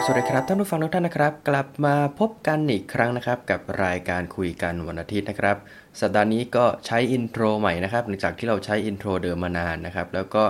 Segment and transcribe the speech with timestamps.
[0.00, 5.56] สวัสดีครับท่านผู้ฟังทุกท่านนะครับ กลับมาพบกันอีกครั้งนะครับ กับรายการคุยกันวันอาทิตย์นะครับ
[6.00, 10.44] สัปดาห์นี้ก็ใช้ intro ใหม่นะครับหลังจากที่เราใช้ intro เดิมมานานนะครับ แล้วก็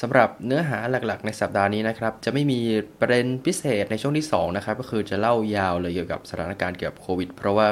[0.00, 2.60] สำหรับเนื้อหาหลักๆ ในสัปดาห์นี้นะครับ จะไม่มี
[3.00, 7.66] ประเด็นพิเศษในช่วงที่2นะครับก็คือจะเล่ายาวเลยเกี่ยวกับสถานการณ์เกี่ยวกับโควิดเพราะว่า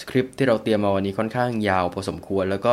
[0.00, 2.72] สคริปต์ที่เราเตรียมมาวันนี้ค่อนข้างยาวพอสมควร แล้วก็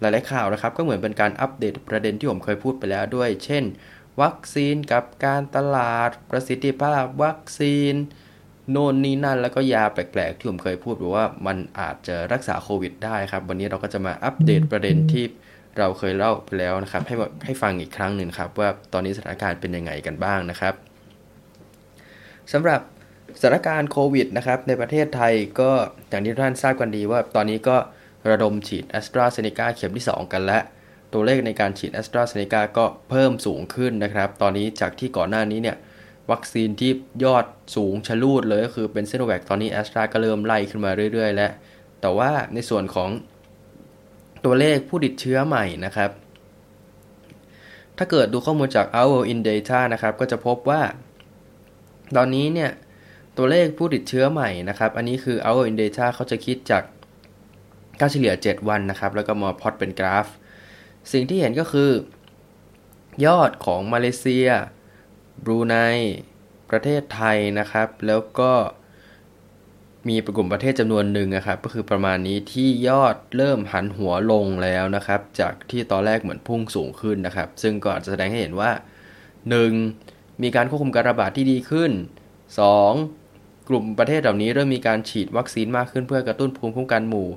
[0.00, 3.64] หลายๆข่าวนะครับ ก็เหมือนเป็นการอัปเดตประเด็นที่ผมเคยพูดไปแล้วด้วย เช่น
[4.22, 7.94] วัคซีนกับการตลาดประสิทธิภาพวัคซีน
[8.70, 15.24] โน่นนี่นั่นแล้วก็ยาแปลกๆ ที่ผมเคยพูดว่ามันอาจจะรักษาโควิดได้ครับ วันนี้เราก็จะมาอัปเดตประเด็นที่
[15.78, 20.74] เราเคยเล่าไปแล้วนะครับ ให้ให้ฟังอีกครั้งหนึ่งครับ ว่าตอนนี้สถานการณ์เป็นยังไงกันบ้างนะครับ
[22.52, 22.80] สำหรับ
[23.40, 25.70] สถานการณ์โควิดนะครับในประเทศไทยก็
[26.08, 27.76] อย่างที่ท่านทราบกันดีว่าตอนนี้ก็
[28.30, 30.62] ระดมฉีดแอสตราเซเนกาเข็มที่ 2 กันแล้ว
[31.12, 35.76] ตัวเลขในการฉีดแอสตราเซเนกาก็เพิ่มสูงขึ้นนะครับ ตอนนี้จากที่ก่อนหน้านี้เนี่ย
[36.30, 36.92] วัคซีนที่
[37.24, 37.44] ยอด
[37.76, 41.52] สูงชะลูดเลยก็คือเป็นเซโนแวคตอนนี้แอสตราก็เริ่มไล่ขึ้นมาเรื่อยๆ แล้ว
[42.00, 43.10] แต่ว่าในส่วนของ
[44.44, 46.10] ตัวเลขผู้ติดเชื้อใหม่นะครับ
[47.98, 50.82] ถ้าเกิดดูข้อมูลจาก Our in Data นะครับ ก็จะพบว่า
[52.16, 52.70] ตอนนี้เนี่ย
[53.36, 56.82] ตัวเลขผู้ติดเชื้อใหม่นะครับ อันนี้คือ Our in Data เขาจะคิดจาก
[58.00, 60.26] ค่าเฉลี่ย 7 วันนะครับ แล้วก็มาพอตเป็นกราฟ
[61.12, 61.90] สิ่งที่เห็นก็คือ
[63.26, 64.48] ยอดของมาเลเซีย
[65.44, 65.76] บรูไน
[66.70, 68.52] ประเทศไทยนะครับ แล้วก็
[70.08, 78.70] มีกลุ่มประเทศจำนวนหนึ่งนะครับ ก็คือประมาณนี้ที่ยอดเริ่มหันหัวลงแล้วนะครับ จากที่ตอนแรกเหมือนพุ่งสูงขึ้นนะครับ ซึ่งก็อาจจะแสดงให้เห็นว่า
[79.56, 80.42] 1.
[80.42, 81.92] มีการควบคุมการระบาดที่ดีขึ้น
[82.80, 83.68] 2.
[83.68, 87.28] กลุ่มประเทศเหล่านี้เริ่มมีการฉีดวัคซีนมากขึ้นเพื่อกระตุ้นภูมิคุ้มกันหมู่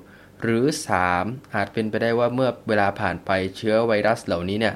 [0.43, 0.65] หรือ
[1.09, 4.75] 3 อาจเป็นไปได้ว่าเมื่อเวลาผ่านไปเชื้อไวรัสเหล่านี้เนี่ย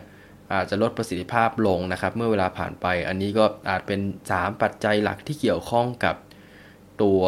[0.53, 3.99] อาจจะลดประสิทธิภาพลงนะครับ เมื่อเวลาผ่านไป อันนี้ก็อาจเป็น
[4.31, 6.15] 3 ปัจจัยหลักที่เกี่ยวข้องกับ
[7.01, 7.21] ตัว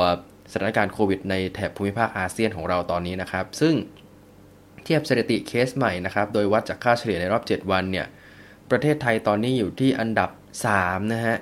[0.52, 3.76] สถานการณ์โควิดในแถบภูมิภาคอาเซียนของเราตอนนี้นะครับ ซึ่ง
[4.84, 8.06] เทียบสถิติเคสใหม่นะครับ โดยวัดจากค่าเฉลี่ยในรอบ 7 วันเนี่ย
[8.72, 10.30] ประเทศไทยตอนนี้อยู่ที่อันดับ
[10.72, 11.38] 3 นะฮะ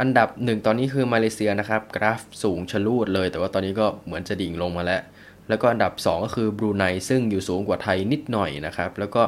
[0.00, 5.02] อันดับ 1 ตอนนี้คือมาเลเซียนะครับ กราฟสูงชะลูดเลย แต่ว่าตอนนี้ก็เหมือนจะดิ่งลงมาแล้ว
[5.50, 9.22] แล้วก็อันดับ 2 ก็คือบรูไนซึ่งอยู่สูงกว่าไทยนิดหน่อยนะครับ แล้วก็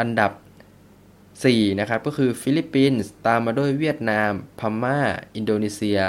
[0.00, 0.32] อันดับ
[1.04, 4.98] 4นะครับก็คือฟิลิปปินส์ตามมาด้วยเวียดนาม พม่า
[5.36, 6.00] อินโดนีเซีย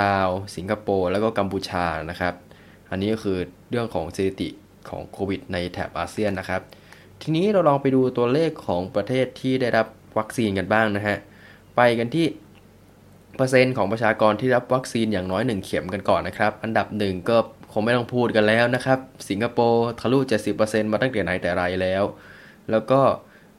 [0.00, 2.34] ลาว สิงคโปร์แล้วก็กัมพูชานะครับ
[2.90, 3.38] อันนี้ก็คือ
[3.70, 4.48] เรื่องของสถิติ
[4.88, 6.60] ของโควิดในแถบอาเซียนนะครับ
[7.22, 9.86] ทีนี้เราลองไปดูตัวเลขของประเทศที่ได้รับ
[10.18, 11.16] วัคซีนกันบ้างนะฮะ
[11.76, 12.26] ไปกันที่
[13.36, 17.36] เปอร์เซ็นต์ของประชากรที่รับวัคซีนอย่างน้อย 1 เข็มกันก่อนนะครับ อันดับ 1 ก็
[17.78, 20.18] งไม่ต้องพูดกันแล้วนะครับ สิงคโปร์ทะลุ
[20.56, 22.04] 70%มาตั้งแต่ไหนแต่ไรแล้ว
[22.70, 23.00] แล้วก็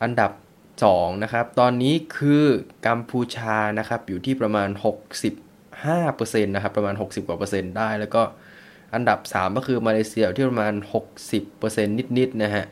[0.03, 0.31] อันดับ
[0.77, 2.45] 2 นะครับ ตอนนี้คือ
[2.87, 4.69] กัมพูชานะครับ อยู่ที่ประมาณ
[5.55, 8.21] 65%นะครับ ประมาณ 60 กว่าเปอร์เซ็นต์ได้ แล้วก็
[8.93, 10.73] อันดับ 3 ก็คือมาเลเซียที่ประมาณ
[11.31, 11.85] 60%
[12.19, 12.65] นิดๆนะฮะ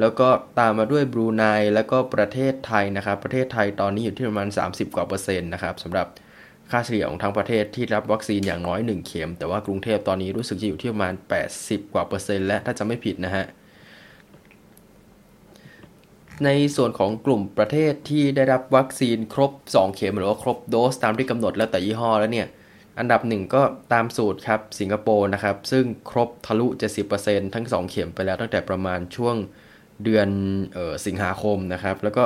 [0.00, 0.28] แล้วก็
[0.58, 1.44] ตามมาด้วยบรูไน
[1.74, 6.06] แล้วก็ประเทศไทยนะครับ ประเทศไทยตอนนี้อยู่ที่ประมาณ 30 กว่าเปอร์เซ็นต์นะครับสำหรับ
[6.72, 11.14] ค่าเฉลี่ยของทั้งประเทศที่รับวัคซีนอย่างน้อย 1 เข็ม แต่ว่ากรุงเทพตอนนี้รู้สึกจะอยู่ที่ประมาณ
[11.54, 13.46] 80 กว่าเปอร์เซ็นต์และถ้าจะไม่ผิดนะฮะ
[16.44, 22.48] ในส่วนของกลุ่มประเทศที่ได้รับวัคซีนครบ 2 เข็มหรือว่าครบโดสตามที่กำหนดแล้วแต่ยี่ห้อแล้วเนี่ย
[22.98, 23.62] อันดับหนึ่งก็
[23.92, 26.66] ตามสูตรครับสิงคโปร์นะครับ ซึ่งครบทะลุ
[27.10, 29.36] 70%ทั้ง 2 เข็มไปแล้วตั้งแต่ประมาณช่วง
[30.04, 30.28] เดือน
[30.76, 32.24] ออสิงหาคมนะครับ แล้วก็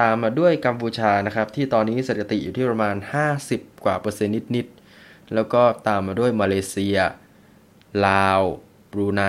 [0.00, 2.96] ตามมาด้วยกัมพูชานะครับ ที่ตอนนี้สถิติอยู่ที่ประมาณ
[3.40, 6.98] 50 กว่าเปอร์เซ็นต์นิดๆ แล้วก็ตามมาด้วยมาเลเซีย
[8.06, 8.40] ลาว
[8.92, 9.22] บรูไน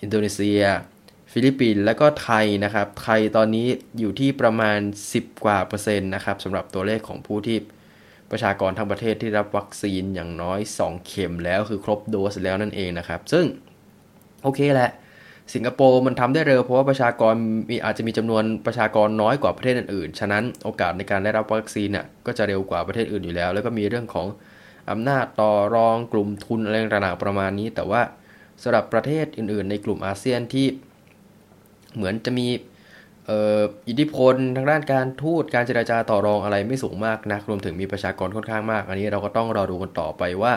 [0.00, 0.62] อินโดนีเซีย
[1.32, 3.66] ฟิลิปปินส์ และก็ไทยนะครับ ไทยตอนนี้
[3.98, 4.78] อยู่ที่ประมาณ
[5.12, 7.58] 10 กว่าเปอร์เซ็นต์นะครับสำหรับตัวเลขของผู้ที่
[8.30, 13.44] ประชากรทั้งประเทศที่รับวัคซีนอย่างน้อย 2 เข็มแล้วคือครบโดสแล้วนั่นเองนะครับ ซึ่ง
[14.42, 14.90] โอเคแหละ
[15.54, 17.34] สิงคโปร์มันทำได้เร็วเพราะว่าประชากร
[17.70, 24.26] มีอาจจะมีจำนวนประชากรน้อยกว่าประเทศอื่นๆ ฉะนั้นโอกาสในการได้รับวัคซีนเนี่ยก็จะเร็วกว่าประเทศอื่นอยู่แล้ว แล้วก็มีเรื่องของ
[24.90, 28.02] อำนาจต่อรองกลุ่มทุนอะไรต่างๆประมาณนี้ แต่ว่า
[28.62, 30.66] สำหรับประเทศอื่นๆ ในกลุ่มอาเซียนที่
[31.94, 32.46] เหมือนจะมี
[33.88, 40.52] อิทธิพลทางด้านการทูตการเจราจาต่อรองอะไรไม่สูงมากนะรวมถึงมีประชากรค่อนข้างมาก อันนี้เราก็ต้องรอดูกันต่อไปว่า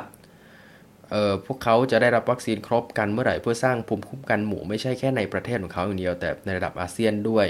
[1.46, 7.48] พวกเขาจะได้รับวัคซีนครบกันเมื่อไหร่เพื่อสร้างภูมิคุ้มกันหมู่ไม่ใช่แค่ในประเทศของเขาอย่างเดียวแต่ในระดับอาเซียนด้วย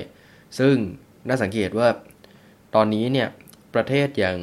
[0.60, 0.76] ซึ่ง
[1.28, 1.88] น่าสังเกตว่า
[2.76, 3.28] ตอนนี้เนี่ย
[3.76, 4.38] ประเทศอย่าง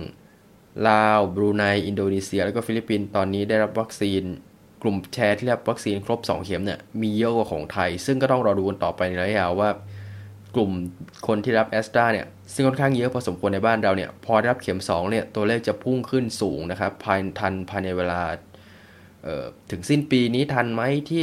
[0.88, 4.22] ลาวบรูไนอินโดนีเซีย แล้วก็ฟิลิปปินส์ตอนนี้ได้รับวัคซีน
[4.82, 10.76] กลุ่มแชร์ที่รับวัคซีนครบ 2 เข็มเนี่ยมีเยอะกว่าของไทย ซึ่งก็ต้องรอดูกันต่อไปในระยะยาวว่ากลุ่ม
[11.26, 18.20] คนที่รับแอสตราเนี่ยซึ่งค่อนข้างเยอะพอสมควรในบ้านเราเนี่ยพอได้รับเข็ม2เนี่ยตัวเลขจะพุ่งขึ้นสูงนะครับภายทันภายในเวลา
[19.70, 21.22] ถึงสิ้นปีนี้ทันไหมที่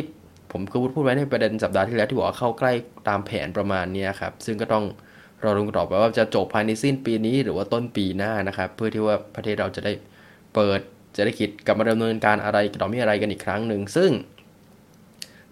[0.51, 2.71] ผมก็พูดไว้ในประเด็นสัปดาห์ที่แล้วที่บอกว่าเข้าใกล้
[3.07, 4.85] ตามแผนประมาณนี้ครับ ซึ่งก็ต้อง
[5.43, 9.93] รอรุงต่อไปว่าจะจบภายในสิ้นปีนี้หรือว่าต้นปีหน้านะครับ เพื่อที่ว่าประเทศเราจะได้
[10.55, 10.79] เปิด
[11.15, 14.11] เศรษฐกิจกลับมาดำเนินการอะไรต่อมีอะไรกันอีกครั้งหนึ่งซึ่ง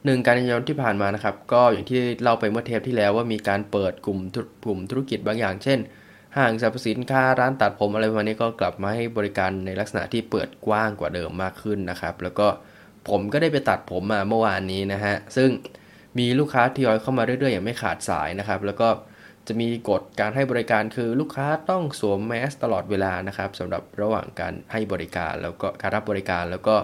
[0.05, 4.19] หนึ่งการยนที่ผ่านมานะครับ ก็อย่างที่เล่าไปเมื่อเทปที่แล้วว่ามีการเปิดกลุ่ม
[4.65, 5.79] กลุ่มธุรกิจบางอย่าง เช่น
[6.37, 12.47] ห้างสรรพสินค้าร้านตัดผมอะไรประมาณนี้ก็กลับมาให้บริการในลักษณะที่เปิดกว้างกว่าเดิมมากขึ้นนะครับ แล้วก็
[13.09, 15.49] ผมก็ได้ไปตัดผมมาเมื่อวานนี้นะฮะ ซึ่ง
[16.19, 18.89] มีลูกค้าทยอยเข้ามาเรื่อยๆ อย่างไม่ขาดสายนะครับ แล้วก็
[19.47, 26.75] จะมีกฎการให้บริการคือลูกค้าต้องสวมแมสตลอดเวลานะครับสำหรับระหว่างการให้บริการแล้วก็การรับบริการแล้วก็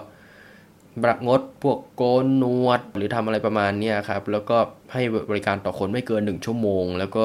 [1.02, 4.58] บระงดพวกโกนนวด หรือทำอะไรประมาณนี้ครับ แล้วก็
[4.92, 7.24] ให้บริการต่อคนไม่เกิน 1 ชั่วโมง แล้วก็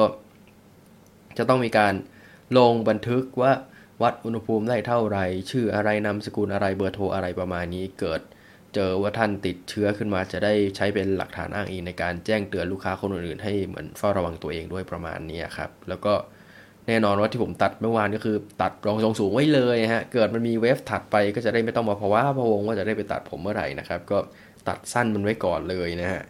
[1.38, 1.94] จะต้องมีการ
[2.58, 3.52] ลงบันทึกว่า
[4.02, 5.18] วัดอุณหภูมิได้เท่าไร
[5.50, 8.20] ชื่ออะไรนามสกุลอะไรเบอร์โทรอะไรประมาณนี้เกิด
[8.74, 16.14] เจอว่าท่านติดเชื้อขึ้นมาจะได้ใช้เป็นหลักฐานอ้างอิงในการแจ้งเตือนลูกค้าคนอื่นๆ ให้เหมือนเฝ้าระวังตัวเองด้วยประมาณนี้ครับ แล้วก็
[16.88, 24.18] แน่นอนว่าที่ผมตัดเมื่อวานก็คือตัดรองทรงสูงไว้เลยฮะ เกิดมันมีเวฟถัดไปก็จะได้ไม่ต้องมาภาวะพะวงว่าจะได้ไปตัดผมเมื่อไหร่นะครับ ก็
[24.68, 26.22] ตัดสั้นมันไว้ก่อนเลยนะฮะ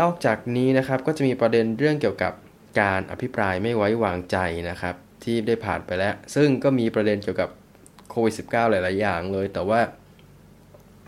[0.00, 2.32] นอกจากนี้นะครับก็จะมีประเด็นเรื่องเกี่ยวกับ
[2.78, 4.36] การอภิปรายไม่ไว้วางใจ
[4.70, 4.94] นะครับ
[5.24, 7.50] ที่ได้ผ่านไปแล้ว ซึ่งก็มีประเด็นเกี่ยวกับ
[8.10, 9.80] โควิด -19 หลาย ๆ อย่างเลย แต่ว่า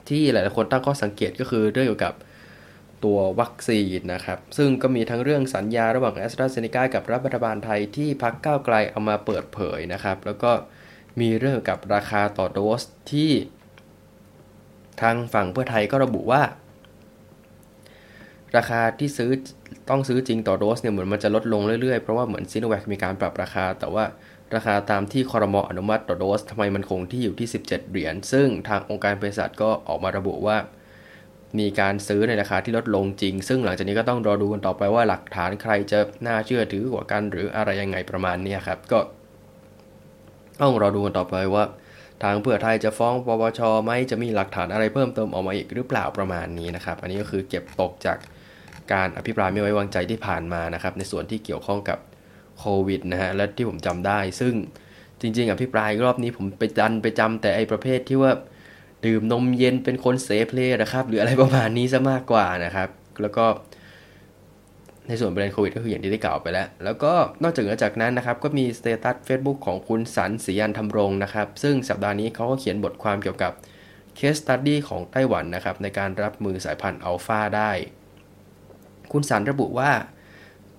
[0.09, 2.15] ที่หลายๆคนตั้งข้อสังเกตก็คือเรื่องเกี่ยวกับ
[3.05, 10.51] ตัววัคซีนนะครับ ซึ่งก็มีทั้งเรื่องสัญญาระหว่างแอสตราเซเนกากับรัฐบาลไทยที่พักก้าวไกลเอามาเปิดเผยนะครับ แล้วก็
[11.21, 12.83] มีเรื่องกับราคาต่อโดส
[13.13, 13.33] ที่
[15.01, 16.43] ทางฝั่งเพื่อไทยก็ระบุว่า
[18.57, 19.31] ราคาที่ซื้อ
[19.91, 24.05] ต้องซื้อจริงต่อโดสเนี่ยเหมือนมันจะลดลงเรื่อยๆ เพราะว่าเหมือนซีโนแวคมีการปรับราคา แต่ว่า
[24.55, 30.57] ราคาตามที่คอรมออนุมัติต่อโดสทำไมมันคงที่อยู่ที่ 17 เหรียญ ซึ่งทางองค์การเภสัชก็ออกมาระบุว่า
[31.59, 38.99] มีการซื้อในราคาที่ลดลงจริง ซึ่งหลังจากนี้ก็ต้องรอดูกันต่อไปว่าหลักฐานใครจะน่าเชื่อถือกว่ากันหรืออะไรยังไงประมาณนี้ครับ ก็
[40.61, 41.65] ต้องรอดูกันต่อไปว่า
[42.23, 48.19] ทางเพื่อไทยจะฟ้องปปชไหมจะมีหลักฐานอะไรเพิ่มเติมออกมาอีกหรือเปล่าประมาณนี้นะครับ อันนี้ก็คือเก็บตกจาก
[48.93, 51.99] การอภิปรายไม่ไว้วางใจที่ผ่านมานะครับในส่วนที่เกี่ยวข้องกับ
[52.59, 54.55] โควิดนะฮะและที่ผมจำได้ ซึ่ง
[55.21, 58.33] จริง ๆ อภิปรายรอบนี้ผมไปดันไปจำแต่ไอ้ประเภทที่ว่า
[59.07, 62.89] ดื่มนมเย็นเป็นคนเซฟเลนะครับหรืออะไรประมาณนี้ซะมากกว่านะครับ
[63.23, 63.45] แล้วก็
[65.09, 67.13] ในส่วนประเด็นโควิดก็คืออย่างที่ได้กล่าวไปแล้ว แล้วก็
[67.43, 73.53] นอกจากจากนั้นนะครับ ก็มี status Facebook ของคุณสันสียันธรรมรงนะครับ ซึ่งสัปดาห์นี้เขาก็เขียนบทความเกี่ยวกับ
[74.17, 77.71] เคสตัดดี้ของไต้หวันนะครับ ในการรับมือสายพันธุ์อัลฟาได้
[79.13, 79.93] คุณสันระบุว่า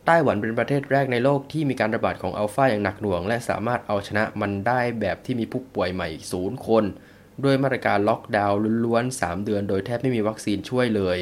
[0.05, 6.83] ไต้หวันเป็นประเทศแรกในโลกที่มีการระบาดของอัลฟาอย่างหนักหน่วง และสามารถเอาชนะมันได้แบบที่มีผู้ป่วยใหม่ศูนย์คน
[7.43, 11.19] ด้วยมาตรการล็อกดาวน์ล้วนๆ 3 เดือนโดยแทบไม่มีวัคซีนช่วยเลย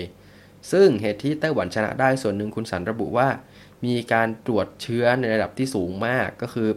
[0.72, 3.28] ซึ่งเหตุที่ไต้หวันชนะได้ส่วนหนึ่งคุณสันระบุว่า
[3.86, 6.70] มีการตรวจเชื้อในระดับที่สูงมากก็คือ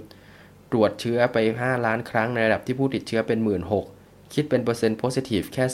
[0.72, 3.62] ตรวจเชื้อไป 5 ล้านครั้งในระดับที่ผู้ติดเชื้อเป็น 1 6 หมื่น
[4.34, 5.64] คิดเป็นเปอร์เซ็นต์ positive แค่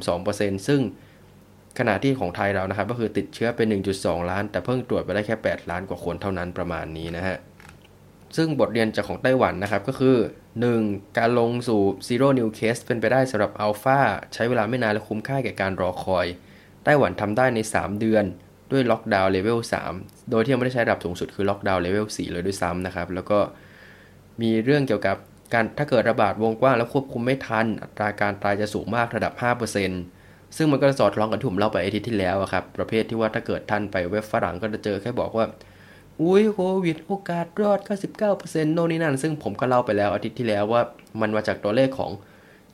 [0.00, 0.80] 0.32%ซึ่ง
[1.78, 7.36] ขณะที่ของไทยเรานะครับก็คือติดเชื้อเป็น 1.2 ล้าน แต่เพิ่งตรวจไปได้แค่ 8 ล้านกว่าคนเท่านั้นประมาณนี้นะฮะ
[8.36, 10.16] ซึ่งบทเรียนจากของไต้หวันนะครับก็คือ
[10.66, 11.18] 1.
[11.18, 13.98] การลงสู่ Zero New Case เป็นไปได้สำหรับอัลฟา
[14.34, 16.26] ใช้เวลาไม่นานและคุ้มค่าแก่การรอคอย
[16.84, 18.24] ไต้หวันทำได้ใน 3 เดือน
[18.72, 19.58] ด้วยล็อกดาวน์เลเวล
[19.94, 23.38] 3โดยที่ยังไม่ได้ใช้ระดับสูงสุดคือล็อกดาวน์เลเวล4เลยด้วยซ้ำนะครับ แล้วก็
[24.42, 25.16] มีเรื่องเกี่ยวกับ
[25.54, 30.21] การถ้าเกิดระบาดวงกว้างแล้วควบคุมไม่ทัน อัตราการตายจะสูงมากระดับ 5%
[30.56, 35.46] ซึ่งมันก็สอดคล้องกับที่ผมเล่าไปอาทิตย์ที่แล้วครับ ประเภทที่ว่าถ้าเกิดท่านไปเว็บฝรั่งก็จะเจอแค่บอกว่า
[36.22, 37.80] อุ้ยโควิดโอกาสรอด
[38.26, 40.82] 99%โน่นนี่นั่น ซึ่งผมก็เล่าไปแล้วอาทิตย์ที่แล้วว่า
[41.20, 42.10] มันมาจากตัวเลขของ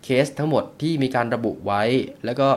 [0.05, 1.83] เคสทั้งหมดที่มีการระบุไว้
[2.25, 2.49] แล้วก็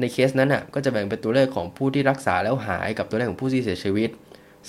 [0.00, 4.10] ในเคสนั้นอะก็จะแบ่งเป็นตัวเลขของผู้ที่รักษาแล้วหายกับตัวเลขของผู้ที่เสียชีวิต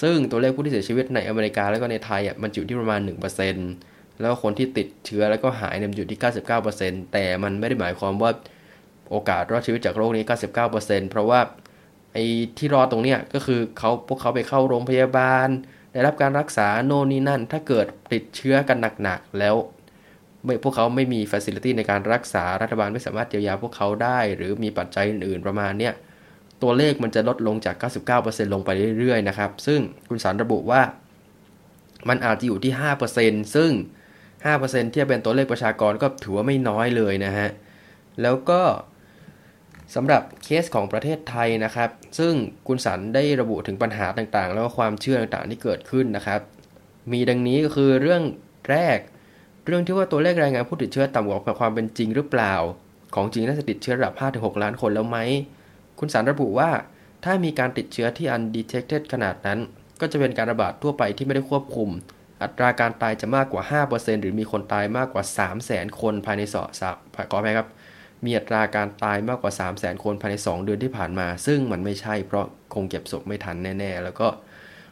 [0.01, 2.99] ซึ่งตัวเลขผู้ที่เสียชีวิตในอเมริกาแล้วก็ในไทยอะมันอยู่ที่ประมาณ
[3.59, 6.19] 1%แล้วคนที่ติดเชื้อแล้วก็หายเนี่ยอยู่ที่
[6.65, 8.31] 99%แต่มันไม่ได้หมายความว่า
[9.11, 10.23] โอกาสรอดชีวิตจากโรคนี้
[10.67, 11.39] 99%เพราะว่า
[12.13, 12.25] ไอ้
[12.57, 15.47] ที่รอตรงเนี้ยก็คือเขาพวกเขาไปเข้าโรงพยาบาล
[15.93, 19.55] ได้รับการรักษาโน่นนี่นั่น ถ้าเกิดติดเชื้อกันหนักๆแล้ว
[20.43, 25.93] ไม่พวกเขาไม่มีฟัซิลิตี้ในการรักษารัฐบาลไม่สามารถเยียวยาพวกเขาได้ หรือมีปัจจัยอื่นๆประมาณเนี้ย
[26.61, 27.75] ตัวเลขมันจะลดลงจาก
[28.15, 30.81] 99%ลงไปเรื่อยๆนะครับ ซึ่งคุณสารระบุว่า
[32.09, 32.73] มันอาจจะอยู่ที่
[33.13, 33.71] 5%ซึ่ง
[34.31, 37.49] 5%เทียบเป็นตัวเลขประชากรก็ถือว่าไม่น้อยเลยนะฮะ
[38.21, 38.61] แล้วก็
[39.95, 41.89] สำหรับเคสของประเทศไทยนะครับ
[42.19, 42.33] ซึ่ง
[42.67, 46.41] คุณสันได้ระบุถึงปัญหาต่างๆ แล้วก็ความเชื่อต่างๆที่เกิดขึ้นนะครับ
[47.11, 48.23] มีดังนี้ก็คือเรื่อง
[48.69, 48.97] แรก
[49.65, 52.53] เรื่องที่ว่าตัวเลขรายงานผู้ติดเชื้อต่ำกว่าความเป็นจริงหรือเปล่า
[53.15, 55.17] ของจริงน่าจะติดเชื้อระดับ 5-6 ล้านคนแล้วไหม
[55.99, 56.69] คุณสันระบุว่า
[57.23, 59.59] ถ้ามีการติดเชื้อที่ undetected ขนาดนั้น
[60.01, 61.89] ก็จะเป็นการระบาดทั่วไปที่ไม่ได้ควบคุม
[62.41, 65.23] อัตราการตายจะมากกว่า 5%หรือมีคนตายมากกว่า
[65.61, 66.89] 300,000 คนภายในสอสา
[67.31, 67.67] ขออภัยครับ
[68.25, 74.27] มีอัตราการตายมากกว่า 3 0 0 0 0 0 คนภายใน 2 เดือนที่ผ่านมา ซึ่งมันไม่ใช่เพราะคงเก็บศพไม่ทันแน่ ๆ แล้วก็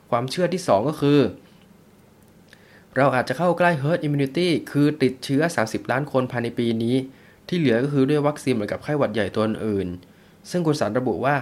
[0.10, 1.20] ความเชื่อที่ 2 ก็คือ
[2.96, 6.96] เราอาจจะเข้าใกล้ herd immunity คือติดเชื้อ 30 ล้านคนภายในปีนี้
[7.48, 9.88] ที่เหลือก็คือด้วยวัคซีนเหมือนกับไข้หวัดใหญ่ตัวอื่น
[10.50, 11.36] ซึ่งคุณสารระบุว่า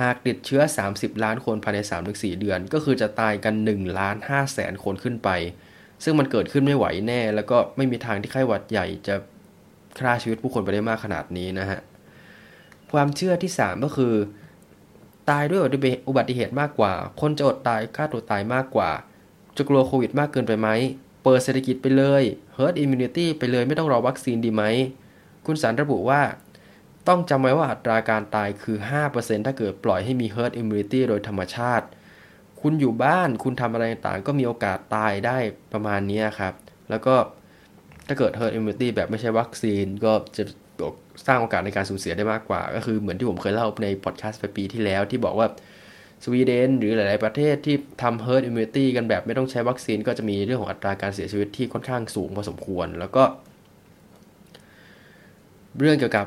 [0.00, 1.78] หากติดเชื้อ 30 ล้านคนภายใน
[2.10, 5.30] 3-4 เดือน ก็คือจะตายกัน1ล้าน5แสนคนขึ้นไป
[6.04, 9.16] ซึ่งมันเกิดขึ้นไม่ไหวแน่ แล้วก็ไม่มีทางที่ไข้หวัดใหญ่จะ
[9.98, 11.80] ฆ่าชีวิตผู้คนไปได้มากขนาดนี้นะฮะ
[12.92, 14.14] ความเชื่อที่ 3 ก็คือ
[15.30, 15.60] ตายด้วย
[16.08, 18.90] อุบัติเหตุมากกว่า คนจะอดตายฆ่าตัวตายมากกว่า
[19.56, 20.68] จะกลัวโควิดมากเกินไปไหม
[21.22, 22.22] เปิดเศรษฐกิจไปเลย
[22.56, 24.62] herd immunity ไปเลยไม่ต้องรอวัคซีนดีไหม
[25.46, 26.20] คุณสารระบุว่า
[27.08, 28.76] ต้องจำไว้ว่าอัตราการตายคือ
[29.12, 31.86] 5%ถ้าเกิดปล่อยให้มี herd immunity โดยธรรมชาติ
[32.60, 35.38] คุณอยู่บ้านคุณทำอะไรต่างก็มีโอกาสตายได้
[35.72, 36.54] ประมาณนี้ครับ
[36.90, 37.14] แล้วก็
[38.06, 40.44] ถ้าเกิด herd immunity แบบไม่ใช่วัคซีนก็จะ
[41.26, 45.46] สร้างโอกาสในการสูญเสียได้มากกว่า ก็คือเหมือนที่ผมเคยเล่าในพอดแคสต์ไปปีที่แล้วที่บอกว่า
[46.24, 53.24] สวีเดนหรือหลาย ๆ ประเทศที่ทำ herd immunity กันแบบไม่ต้องใช้วัคซีน ก็จะมีเรื่องของอัตราการเสียชีวิตที่ค่อนข้างสูงพอสมควร แล้วก็
[55.78, 56.26] เรื่องเกี่ยวกับ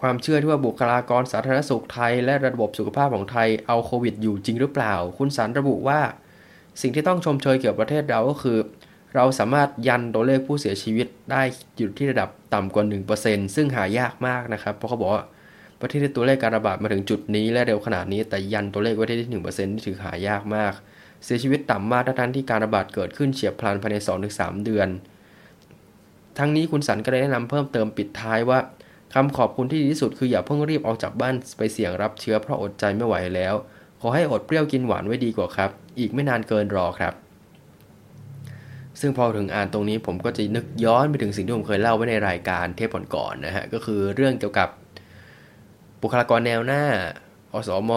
[0.00, 6.00] ความเชื่อที่ว่าบุคลากรสาธารณสุขไทย และระบบสุขภาพของไทยเอาโควิดอยู่จริงหรือเปล่า คุณสารระบุว่า
[6.82, 8.58] สิ่งที่ต้องชมเชยเกี่ยวกับประเทศเราก็คือ
[9.14, 11.42] เราสามารถยันตัวเลขผู้เสียชีวิตได้
[11.76, 12.84] อยู่ที่ระดับต่ำกว่า
[13.18, 15.24] 1%ซึ่งหายากมากนะครับ เพราะเขาบอกว่า
[15.80, 20.72] ประเทศที่ตัวเลขการระบาดมาถึงจุดนี้และเร็วขนาดนี้ แต่ยันตัวเลขไว้ที่1%นี่ถือหายากมาก
[21.24, 23.96] เสียชีวิตต่ำมากทั้งที่การระบาดเกิดขึ้นเฉียบพลันภายใน
[24.30, 24.88] 2-3 เดือน
[26.38, 28.58] ทั้งนี้คุณสันก็ได้แนะนำเพิ่มเติมปิดท้ายว่า
[29.14, 33.54] คำขอบคุณที่ดีที่สุดคืออย่าเพิ่งรีบออกจากบ้านไปเสี่ยงรับเชื้อเพราะอดใจไม่ไหวแล้ว
[34.00, 37.14] ขอให้อดเปรี้ยวกินหวานไว้ดีกว่าครับ อีกไม่นานเกินรอครับ
[39.00, 44.68] ซึ่งพอถึงอ่านตรงนี้ผมก็จะนึกย้อนไปถึงสิ่งที่ผมเคยเล่าไว้ในรายการเทปก่อนๆนะฮะก็คือเรื่องเกี่ยวกับ
[46.02, 46.84] บุคลากรแนวหน้า
[47.52, 47.90] อสม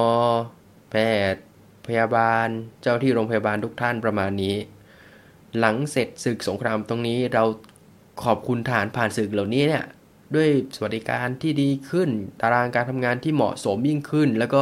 [0.92, 0.96] แพ
[1.34, 1.44] ทย์
[1.88, 2.48] พยาบาล
[2.82, 4.56] เจ้าที่โรงพยาบาลทุกท่านประมาณนี้
[5.60, 7.44] หลังเสร็จศึกสงครามตรงนี้เรา
[8.24, 9.86] ขอบคุณฐานผ่านศึกเหล่านี้เนี่ย
[10.36, 12.10] ด้วยสวัสดิการที่ดีขึ้น
[12.42, 14.62] ตารางการทำงานที่เหมาะสมยิ่งขึ้น แล้วก็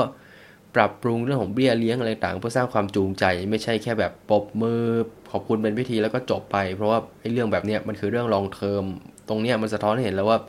[0.77, 4.81] ปรับปรุงเรื่องของเบี้ยเลี้ยงอะไรต่างเพื่อสร้างความจูงใจ ไม่ใช่แค่แบบปบมือ
[5.31, 8.83] ขอบคุณเป็นพิธีแล้วก็จบไป เพราะว่าไอ้เรื่องแบบนี้มันคือเรื่องลองเทอม
[9.29, 10.39] ตรงเนี้ยมันสะท้อนให้เห็นแล้วว่า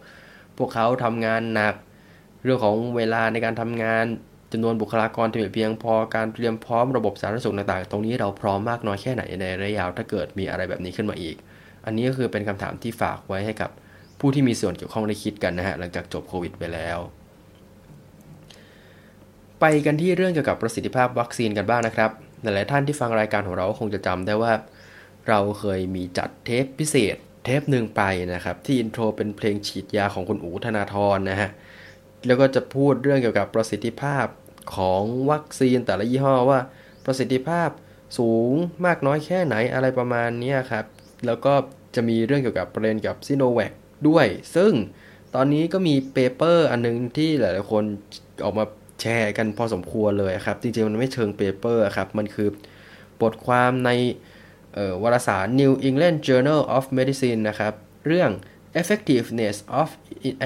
[0.59, 1.75] พวกเขาทำงานหนัก
[2.45, 4.05] เรื่องของเวลาในการทำงาน
[4.53, 11.37] จำนวนบุคลากรที่เพียงพอการเตรียมพร้อมระบบสาธารณสุขต่างๆ ตรงนี้เราพร้อมมากน้อยแค่ไหนในระยะยาวถ้าเกิดมีอะไรแบบนี้ขึ้นมาอีก
[11.87, 13.71] อันนี้ก็คือเป็นคำถามที่ฝากไว้ให้กับ
[14.21, 16.99] ผู้ที่มีส่วนเกี่ยวข้องได้คิดกันนะฮะหลังจากจบโควิดไปแล้ว
[19.61, 22.11] ไปกันที่เรื่องเกี่ยวกับประสิทธิภาพวัคซีนกันบ้างนะครับ
[22.43, 24.53] หลายๆท่านที่ฟังรายการของเราคงจะจำได้ว่า
[25.29, 28.03] เราเคยมีจัดเทปพิเศษ เทปหนึ่งไป
[28.35, 31.51] นะครับ ที่อินโทรเป็นเพลงฉีดยาของคุณอูธนาธรนะฮะ
[32.27, 34.27] แล้วก็จะพูดเรื่องเกี่ยวกับประสิทธิภาพ
[34.77, 36.61] ของวัคซีนแต่ละยี่ห้อว่า
[37.05, 37.69] ประสิทธิภาพ
[38.19, 38.53] สูง
[38.87, 40.85] มากน้อยแค่ไหนอะไรประมาณนี้ครับ
[41.27, 41.55] แล้วก็
[41.95, 43.73] จะมีเรื่องเกี่ยวกับประเด็นกับซิโนแวค
[44.09, 44.73] ด้วย ซึ่ง
[45.35, 47.85] ตอนนี้ก็มี paper อันนึงที่หลาย ๆ คน
[48.45, 48.65] ออกมา
[49.01, 52.49] แชร์กันพอสมควรเลยครับ จริงๆ มันไม่เชิง paper ครับ มันคือ
[53.23, 53.91] บทความใน
[55.03, 57.75] วารสาร New England Journal of Medicine นะครับ
[58.07, 58.31] เรื่อง
[58.81, 59.89] effectiveness of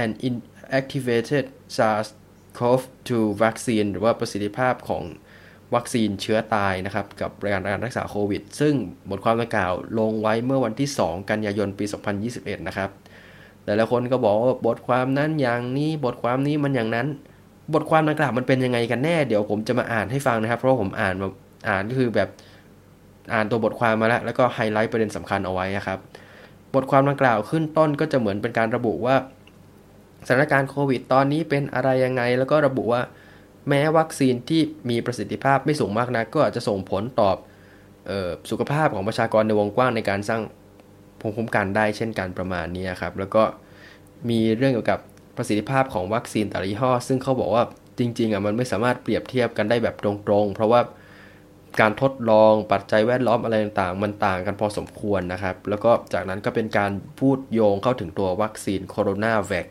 [0.03, 1.45] an inactivated
[1.77, 3.11] SARS-CoV-2
[3.43, 5.05] vaccine หรือว่าประสิทธิภาพของ
[5.75, 8.75] วัคซีนเชื้อตายนะครับ กับการการรักษาโควิด ซึ่ง
[9.11, 11.85] บทความดังกล่าวลงไว้เมื่อวันที่ 2 กันยายนปี
[12.27, 12.91] 2021 นะครับ
[13.65, 17.09] แต่ละคนก็บอกว่าบทความนั้นอย่างนี้บทความนี้มันอย่างนั้น
[17.75, 21.29] บทความดังกล่าวมันเป็นยังไงกันแน่ เดี๋ยวผมจะมาอ่านให้ฟังนะครับ เพราะผมอ่านมา
[21.69, 22.29] อ่านก็คือแบบ
[23.33, 25.99] อ่านตัวบทความมาแล้วแล้วก็ไฮไลท์ประเด็นสำคัญเอาไว้นะครับ
[26.75, 29.17] บทความดังกล่าวขึ้นต้นก็จะเหมือนเป็นการระบุว่า
[30.27, 33.03] สถานการณ์โควิดตอนนี้เป็นอะไรยังไง แล้วก็ระบุว่า
[33.69, 37.37] แม้วัคซีนที่มีประสิทธิภาพไม่สูงมากนะก็อาจจะส่งผลตอบ
[38.11, 40.43] ออสุขภาพของประชากรในวงกว้างในการสร้าง
[41.21, 43.43] ภูมิคุ้มกันได้เช่นกันประมาณนี้ครับ แล้วก็
[44.29, 45.01] มีเรื่องเกี่ยวกับ
[45.37, 47.65] ประสิทธิภาพของวัคซีนแต่ละยี่ห้อ ซึ่งเขาบอกว่า
[47.99, 50.81] จริงๆอะมันไม่สามารถเปรียบเทียบกันได้แบบตรงๆ เพราะว่า
[51.81, 59.67] การทดลองปัจจัยแวดล้อมอะไรต่างๆ มันต่างกันพอสมควรนะครับ แล้วก็จากนั้นก็เป็นการพูดโยงเข้าถึงตัววัคซีนโคโรนาแวค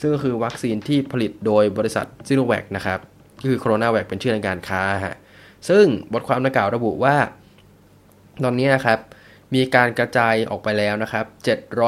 [0.00, 3.00] ซึ่งก็คือวัคซีนที่ผลิตโดยบริษัทซิโนแวคนะครับ
[3.46, 5.16] คือโคโรนาแวคเป็นชื่อทางการค้าฮะ
[5.68, 7.16] ซึ่งบทความดังกล่าวระบุว่า
[8.44, 8.98] ตอนนี้นะครับ
[9.54, 11.26] มีการกระจายออกไปแล้วนะครับ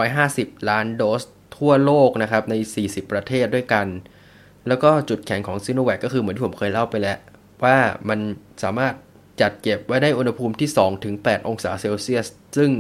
[0.03, 1.23] 750 ล้านโดส
[1.57, 3.87] ทั่วโลกนะครับใน 40 ประเทศด้วยกัน
[4.69, 7.19] แล้วก็จุดแข็งของซิโนแวคก็คือเหมือนที่ผมเคยเล่าไปแล้ว
[7.65, 7.77] ว่า
[8.09, 8.19] มัน
[8.63, 8.95] สามารถ
[9.41, 10.69] จัดเก็บไว้ได้อุณหภูมิที่
[11.09, 12.71] 2-8 องศาเซลเซียส ซึ่ง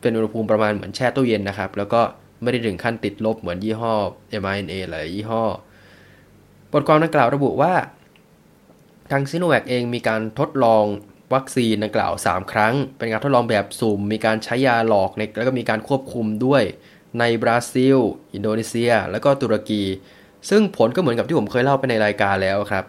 [0.00, 2.00] เป็นอุณหภูมิประมาณเหมือนแช่ตู้เย็นนะครับ แล้วก็
[2.42, 3.94] ไม่ได้ถึงขั้นติดลบเหมือนยี่ห้อ
[4.42, 5.44] mRNA หลายยี่ห้อ
[6.72, 7.72] บทความดังกล่าวระบุว่า
[9.12, 10.84] ทางซิโนแวคเองมีการทดลอง
[11.34, 16.62] วัคซีนดังกล่าว 3 ครั้ง เป็นการทดลองแบบสุ่ม มีการใช้ยาหลอกแล้วก็มีการควบคุมด้วย
[17.18, 17.96] ในบราซิล
[18.34, 19.82] อินโดนีเซีย แล้วก็ตุรกี
[20.50, 22.84] ซึ่งผลก็เหมือนกับที่ผมเคยเล่าไปในรายการแล้วครับ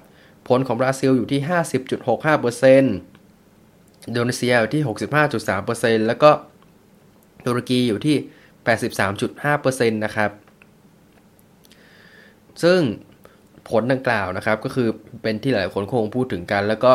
[0.47, 4.83] ผลของบราซิลอยู่ที่ 50.65%อินโดนีเซียอยู่ที่
[5.45, 6.31] 65.3%แล้วก็
[7.45, 8.15] ตุรกีอยู่ที่
[9.13, 10.31] 83.5%นะครับ
[12.63, 12.79] ซึ่ง
[13.69, 14.89] ผลดังกล่าวนะครับ ก็คือ
[15.21, 16.91] เป็นที่หลายคนคงพูดถึงกัน แล้วก็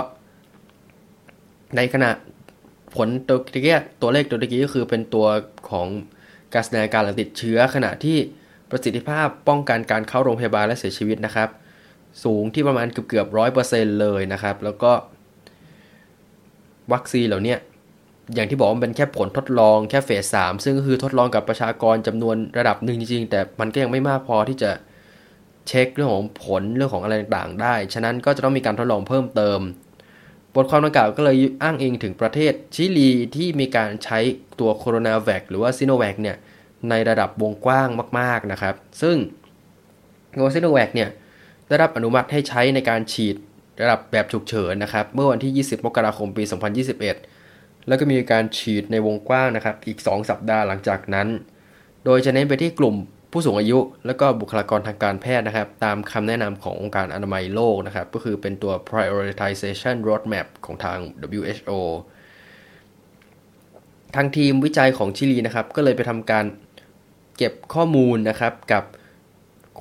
[1.76, 2.10] ในขณะ
[2.96, 5.26] ผลตัวกี้ตัวเลขตัวกี้ก็คือเป็นตัว
[5.70, 5.88] ของ
[6.54, 8.18] การแสดงการหลังติดเชื้อ ขณะที่
[8.70, 11.48] ประสิทธิภาพป้องกันการเข้าโรงพยาบาลและเสียชีวิตนะครับ
[12.24, 14.92] สูงที่ประมาณเกือบเกือบร้อยเปอร์เซ็นต์เลยนะครับ แล้วก็
[16.92, 17.56] วัคซีนเหล่านี้
[18.34, 24.70] อย่างที่บอกมันเป็นแค่ผลทดลองแค่เฟสสามซึ่งก็คือทดลองกับประชากรจำนวนระดับหนึ่งจริงๆ แต่มันก็ยังไม่มากพอที่จะ
[25.68, 29.60] เช็คเรื่องของผลเรื่องของอะไรต่างๆ ได้ ฉะนั้นก็จะต้องมีการทดลองเพิ่มเติม
[30.54, 34.18] บทความดังกล่าวก็เลยอ้างอิงถึงประเทศชิลีที่มีการใช้
[34.60, 36.36] ตัวโคโรนาแวคหรือว่าซิโนแวคเนี่ย
[36.90, 39.16] ในระดับวงกว้างมาก ๆนะครับ ซึ่ง
[40.38, 41.08] ตัวซิโนแวคเนี่ย
[41.68, 43.36] ได้รับอนุมัติให้ใช้ในการฉีด
[43.82, 46.42] ระดับแบบฉุกเฉินนะครับ เมื่อวันที่ 20 มกราคมปี
[47.14, 51.28] 2021 แล้วก็มีการฉีดในวงกว้างนะครับ อีก 2 สัปดาห์หลังจากนั้น
[52.04, 52.96] โดยจะเน้นไปที่กลุ่ม
[53.36, 60.98] ผู้สูงอายุและก็บุคลากรทางการแพทย์นะครับ ตามคำแนะนำขององค์การอนามัยโลกนะครับ ก็คือเป็นตัว prioritization roadmap ของทาง
[61.40, 61.72] WHO
[64.16, 66.44] ทางทีมวิจัยของชิลีนะครับ ก็เลยไปทำการ
[67.36, 68.84] เก็บข้อมูลนะครับกับ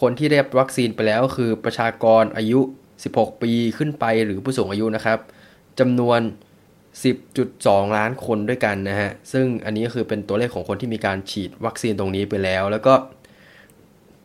[0.01, 2.59] คนที่ได้รับวัคซีนไปแล้ว คือประชากรอายุ
[3.01, 5.19] 16 ปีขึ้นไปหรือผู้สูงอายุนะครับ
[5.79, 6.19] จำนวน
[7.03, 12.93] 10.2 ล้านคนด้วยกันนะฮะ ซึ่งอันนี้ก็คือเป็นตัวเลขของคนที่มีการฉีดวัคซีนตรงนี้ไปแล้ว แล้วก็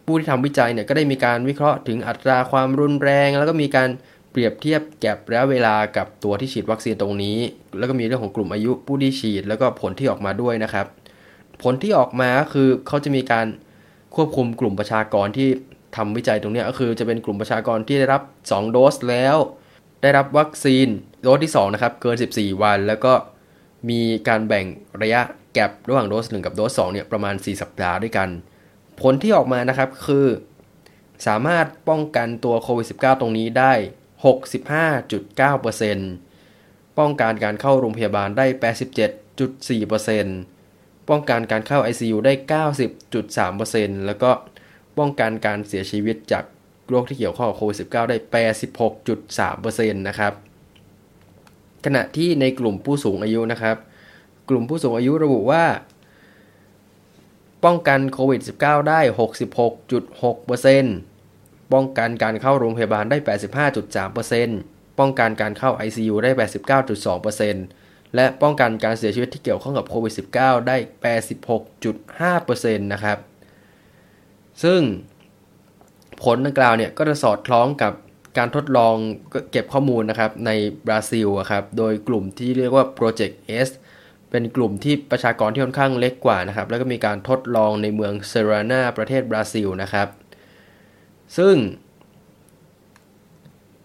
[0.09, 3.89] ผู้ที่ทำวิจัยเนี่ยก็ได้มีการวิเคราะห์ถึงอัตราความรุนแรง แล้วก็มีการ
[4.31, 7.39] เปรียบเทียบแก็บระยะเวลากับตัวที่ฉีดวัคซีนตรงนี้
[7.79, 10.87] แล้วก็มีเรื่องของกลุ่มอายุผู้ที่ฉีด แล้วก็ผลที่ออกมาด้วยนะครับ
[11.63, 13.47] ผลที่ออกมาคือเขาจะมีการ
[14.15, 15.49] ควบคุมกลุ่มประชากรที่
[15.97, 19.37] ทำวิจัยตรงนี้ก็คือจะเป็นกลุ่มประชากรที่ได้รับ 2 โดสแล้ว
[20.03, 20.89] ได้รับวัคซีน
[21.23, 23.13] โดสที่2นะครับเกิน 14 วัน แล้วก็
[23.91, 24.67] มีการแบ่ง
[25.03, 25.21] ระยะ
[25.55, 28.29] แกลบระหว่างโดส 1 กับโดส2เนี่ยประมาณ 4 สัปดาห์ด้วยกัน
[29.01, 30.27] ผลที่ออกมานะครับคือ
[31.27, 33.73] สามารถป้องกันตัวโควิด -19 ตรงนี้ได้
[34.25, 38.47] 65.9%ป้องกันการเข้าโรงพยาบาลได้
[40.27, 42.33] 87.4%ป้องกันการเข้า ICU ได้
[43.21, 44.31] 90.3%แล้วก็
[44.99, 46.45] ป้องกันการเสียชีวิตจาก
[46.89, 48.17] โรคที่เกี่ยวข้องกับโควิด -19 ได้
[48.69, 50.33] 86.3%นะครับ
[51.85, 53.77] ขณะที่ในกลุ่มผู้สูงอายุนะครับ
[54.49, 55.65] กลุ่มผู้สูงอายุระบุว่า
[57.65, 59.01] ป้องกันโควิด -19 ได้
[60.91, 63.19] 66.6%ป้องกันการเข้าโรงพยาบาลได้
[63.89, 66.31] 85.3%ป้องกันการเข้า ICU ได้
[66.87, 70.77] 89.2%และป้องกันการเสียชีวิตที่เกี่ยวข้องกับโควิด -19 ได้
[72.39, 73.19] 86.5%นะครับ
[74.63, 74.81] ซึ่ง
[76.23, 77.93] ผลดังกล่าวเนี่ยก็จะสอดคล้องกับ
[78.39, 78.95] การทดลอง
[79.51, 80.51] เก็บข้อมูลนะครับใน
[80.87, 83.35] บราซิลครับ โดยกลุ่มที่เรียกว่า Project
[83.67, 83.69] S
[84.31, 90.09] เป็นกลุ่มที่ประชากรที่ค่อนข้างเล็กกว่านะครับ แล้วก็มีการทดลองในเมืองเซรานาประเทศบราซิลนะครับ
[91.37, 91.55] ซึ่ง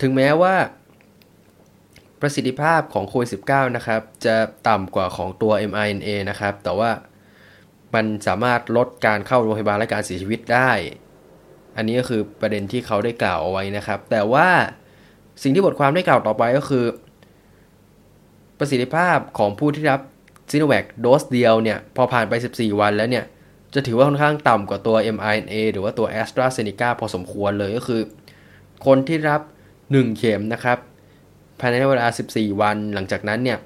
[0.02, 0.56] ถึงแม้ว่า
[2.22, 4.36] ประสิทธิภาพของโควิด -19 นะครับ จะ
[4.68, 6.92] ต่ำกว่าของตัว mRNA นะครับ แต่ว่า
[7.94, 10.72] มันสามารถลดการเข้าโรงพยาบาลและการเสียชีวิตได้
[11.76, 14.48] อันนี้ก็คือประเด็นที่เขาได้กล่าวเอาไว้นะครับ แต่ว่า
[15.44, 16.86] สิ่งที่บทความได้กล่าวต่อไปก็คือ
[18.60, 20.02] ประสิทธิภาพของผู้ที่รับ
[20.52, 23.26] ซีโนแวคโดสเดียวเนี่ยพอผ่านไป 14 วันแล้วเนี่ย
[23.74, 28.02] จะถือว่าค่อนข้างต่ำกว่าตัว mRNA หรือว่าตัว a s t r a z เซ e c a พอสมควรเลยก็คือ
[28.86, 29.42] คนที่รับ
[29.80, 30.78] 1 เข็มนะครับ
[31.60, 33.58] ภายในเวลา 14 วันหลังจากนั้นเนี่ย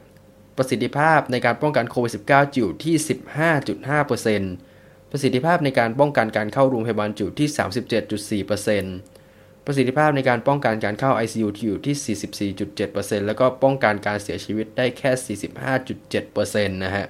[0.57, 2.95] ประสิทธิภาพในการป้องกันโควิด -19 อยู่ที่
[4.47, 7.47] 15.5%ประสิทธิภาพในการป้องกันการเข้าโรงพยาบาลอยู่ที่
[8.47, 9.16] 37.4%
[9.69, 15.37] ประสิทธิภาพในการป้องกันการเข้า ICU อยู่ที่ 44.7%แล้วก็ป้องกันการเสียชีวิตได้แค่
[16.31, 17.05] 45.7%นะฮะ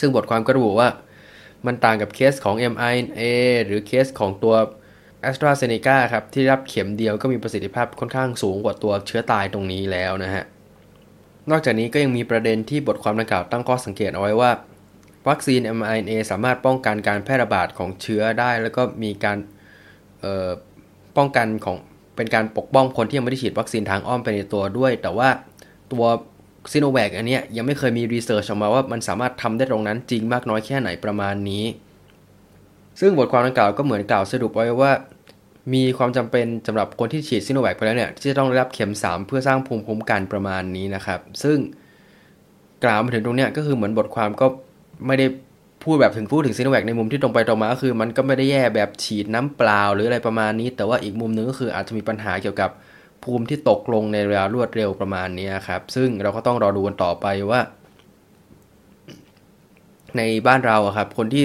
[0.00, 0.88] ซึ่งบทความก็ระบุว่า
[1.66, 3.22] มันต่างกับเคสของ mRNA
[3.64, 4.54] หรือเคสของตัว
[5.28, 10.44] a s t r a z เซ e c a ครับ ที่รับเข็มเดียวก็มีประสิทธิภาพค่อนข้างสูงกว่าตัวเชื้อตายตรงนี้แล้วนะฮะ
[11.50, 14.50] นอกจากนี้ก็ยังมีประเด็นที่บทความดังกล่าวตั้งข้อสังเกตเอาไว้ว่า
[15.28, 19.38] วัคซีน mRNA สามารถป้องกันการแพร่ระบาดของเชื้อได้ แล้วก็มีการ
[21.16, 21.76] ป้องกันของ
[22.16, 25.28] เป็นการปกป้องคนที่ยังไม่ได้ฉีดวัคซีนทางอ้อมไปในตัวด้วย แต่ว่า
[25.92, 26.04] ตัว
[26.72, 31.64] ซีโนแวคอันนี้ยังไม่เคยมี research ออกมาว่ามันสามารถทำได้ตรงนั้นจริงมากน้อยแค่ไหนประมาณนี้
[33.00, 34.92] ซึ่งบทความดังกล่าวก็เหมือนกล่าวสรุปไว้ว่า
[35.74, 41.58] มีความจำเป็นสำหรับคนที่ฉีดซีโนแวคไปแล้วเนี่ยที่จะต้องได้รับเข็ม 3 เพื่อสร้างภูมิคุ้มกันประมาณนี้นะครับ ซึ่ง
[42.84, 44.46] กล่าวมาถึงตรงเนี้ยก็คือเหมือนบทความก็
[45.06, 45.26] ไม่ได้
[45.84, 52.70] พูดแบบถึงพูดถึงซีโนแวคในมุมที่ตรงไปตรงมาก็คือ มันก็ไม่ได้แย่แบบฉีดน้ำเปล่าหรืออะไรประมาณนี้ แต่ว่าอีกมุมนึงก็คืออาจจะมีปัญหาเกี่ยวกับ
[53.22, 57.60] ภูมิที่ตกลงในเวลารวดเร็วประมาณนี้ครับ ซึ่งเราก็ต้องรอดูกันต่อไปว่า
[60.16, 61.44] ในบ้านเราครับ คนที่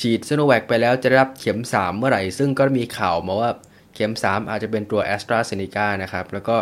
[0.00, 3.50] ฉีดซีโนแวคไปแล้วจะได้รับเข็ม 3 เมื่อไหร่ ซึ่งก็มีข่าวมาว่า
[3.94, 6.56] เข็ม 3 อาจจะเป็นตัวแอสตราเซเนกานะครับ แล้วก็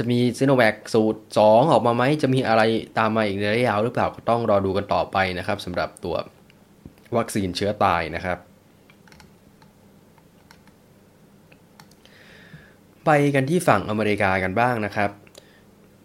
[0.00, 2.62] จะมีซีโนแวคสูตร 2 ออกมาไหม จะมีอะไร
[2.98, 6.16] ตามมาอีกในระยะยาวหรือเปล่าก็ต้องรอดูกันต่อไปนะครับสำหรับตัว
[7.16, 8.38] วัคซีนเชื้อตายนะครับ
[13.04, 15.10] ไปกันที่ฝั่งอเมริกากันบ้างนะครับ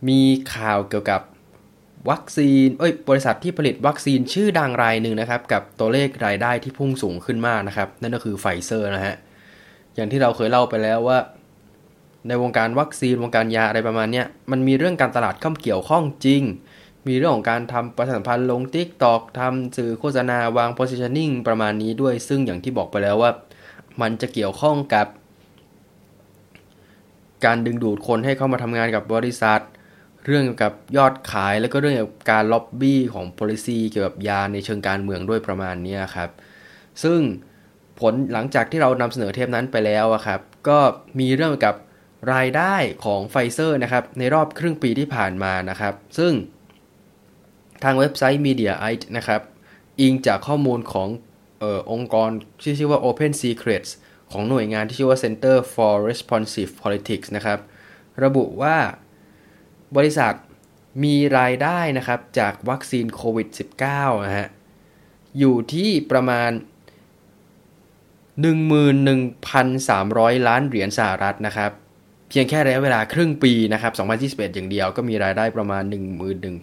[0.09, 0.21] มี
[0.53, 1.21] ข่าวเกี่ยวกับ
[2.09, 9.15] วัคซีน เอ้ย บริษัทที่ผลิตวัคซีนชื่อดังรายหนึ่งนะครับ กับตัวเลขรายได้ที่พุ่งสูงขึ้นมากนะครับ นั่นก็คือไฟเซอร์นะฮะ
[9.95, 11.17] อย่างที่เราเคยเล่าไปแล้วว่า
[12.27, 16.43] ในวงการวัคซีนวงการยาอะไรประมาณนี้มันมีเรื่องการตลาดเข้าเกี่ยวข้องจริง
[17.07, 23.31] มีเรื่องของการทำประชาสัมพันธ์ลง TikTok ทำสื่อโฆษณาวาง positioning ประมาณนี้ด้วย ซึ่งอย่างที่บอกไปแล้วว่า
[24.01, 25.07] มันจะเกี่ยวข้องกับ
[27.45, 29.61] การดึงดูดคนให้เข้ามาทำงานกับบริษัท
[30.25, 36.29] เรื่องเกี่ยวกับยอดขายแล้วก็เรื่องเกี่ยวกับการล็อบบี้ของ policy เกี่ยวกับยาในเชิงการเมืองด้วยประมาณนี้ครับ
[37.03, 37.19] ซึ่ง
[37.99, 40.77] ผลหลังจากที่เรานำเสนอเทปนั้นไปแล้วครับ ก็
[41.19, 41.75] มีเรื่องกับ
[42.33, 46.33] รายได้ของไฟเซอร์นะครับในรอบครึ่งปีที่ผ่านมานะครับ ซึ่ง
[47.83, 49.41] ทางเว็บไซต์ Mediaite นะครับ
[49.99, 51.09] อิงจากข้อมูลของ
[51.61, 52.29] ออองค์กร
[52.61, 53.91] ที่ชื่อว่า Open Secrets
[54.31, 57.59] ของหน่วยงานที่ชื่อว่า Center for Responsive Politics นะครับ
[58.23, 58.77] ระบุว่า
[59.95, 60.33] บริษัท
[61.03, 63.47] มีรายได้นะครับจากวัคซีนโควิด
[63.87, 64.47] -19 นะฮะ
[65.39, 66.51] อยู่ที่ประมาณ
[68.45, 71.71] 11,300 ล้านเหรียญสหรัฐนะครับ
[72.29, 73.93] เพียงแค่ระยะเวลาครึ่งปีนะครับ
[74.39, 75.83] 2021 อย่างเดียวก็มีรายได้ประมาณ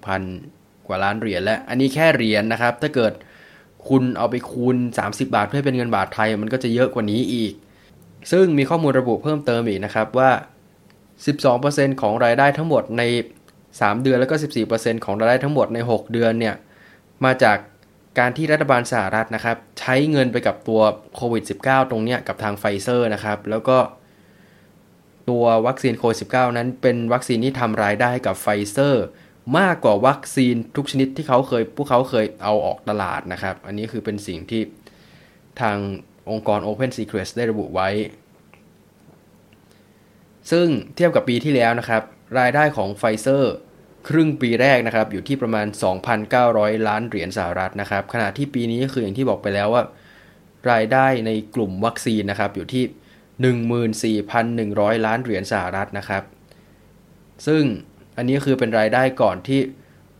[0.04, 3.12] 11,000 กว่าล้านเหรียญและอันนี้แค่เหรียญนนะครับ ถ้าเกิด
[3.88, 7.52] คุณเอาไปคูณ 30 บาท เพื่อเป็นเงินบาทไทย มันก็จะเยอะกว่านี้อีก
[8.32, 10.30] ซึ่งมีข้อมูลระบุเพิ่มเติมอีกนะครับว่า
[11.16, 13.02] 12%ของรายได้ทั้งหมดใน
[13.54, 14.36] 3 เดือนแล้วก็
[14.70, 16.54] 14%ของรายได้ทั้งหมดใน 6 เดือนเนี่ย
[17.24, 17.58] มาจาก
[18.18, 20.80] การที่รัฐบาลสหรัฐนะครับ ใช้เงินไปกับตัว
[21.14, 23.78] โควิด -19 ตรงเนี้ยกับทางไฟเซอร์นะครับ แล้วก็
[25.30, 29.04] ตัววัคซีนโควิด -19 นั้นเป็นวัคซีนที่ทำรายได้กับไฟเซอร์
[29.58, 34.62] มากกว่าวัคซีนทุกชนิดที่เขาเคยพวกเขาเคยเอาออกตลาดนะครับ อันนี้คือเป็นสิ่งที่
[35.60, 35.76] ทาง
[36.30, 37.88] องค์กร Open Secrets ได้ระบุไว้
[40.50, 42.02] ซึ่งเทียบกับปีที่แล้วนะครับ
[42.38, 43.54] รายได้ของไฟเซอร์
[44.08, 45.66] ครึ่งปีแรกนะครับ อยู่ที่ประมาณ
[46.26, 49.82] 2,900 ล้านเหรียญสหรัฐนะครับ ขณะที่ปีนี้คืออย่างที่บอกไปแล้วว่า
[50.70, 52.84] รายได้ในกลุ่มวัคซีนนะครับ อยู่ที่
[53.42, 56.22] 14,100 ล้านเหรียญสหรัฐนะครับ
[57.46, 57.62] ซึ่ง
[58.16, 59.60] อันนี้คือเป็นรายได้ก่อนที่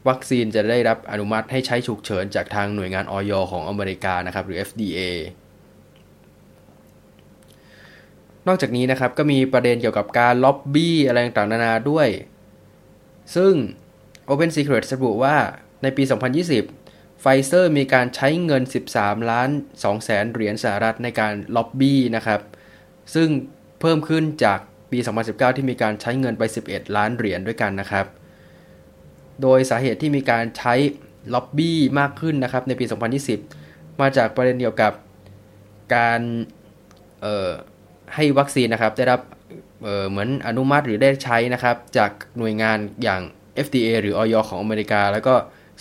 [0.09, 4.99] วัคซีนจะได้รับอนุมัติให้ใช้ฉุกเฉินจากทางหน่วยงานออยของอเมริกานะครับ หรือ FDA
[8.47, 12.09] นอกจากนี้นะครับก็มีประเด็นเกี่ยวกับการล็อบบี้อะไรต่างๆนานาด้วย
[13.37, 13.55] ซึ่ง
[14.31, 15.37] Open Secret ระบุว่า
[15.83, 16.03] ในปี
[16.63, 18.63] 2020 ไฟเซอร์มีการใช้เงิน
[18.95, 19.49] 13 ล้าน
[19.81, 22.41] 2แสนเหรียญสหรัฐในการล็อบบี้นะครับ
[23.15, 23.29] ซึ่ง
[23.81, 24.59] เพิ่มขึ้นจาก
[24.91, 24.99] ปี
[25.29, 28.07] 2019 ที่มีการใช้เงินไป 11 ล้านเหรียญด้วยกันนะครับ
[29.43, 30.75] โดยสาเหตุที่มีการใช้
[31.35, 32.85] ล็อบบี้มากขึ้นนะครับในปี
[33.43, 34.93] 2020 มาจากประเด็นเกี่ยวกับ
[35.95, 36.21] การ
[38.15, 39.21] ให้วัคซีนนะครับได้รับ
[39.83, 43.23] เหมือนอนุมัติหรือได้ใช้นะครับ จากหน่วยงานอย่าง
[43.67, 44.45] FDA หรือ อย.
[44.49, 45.35] ของอเมริกา แล้วก็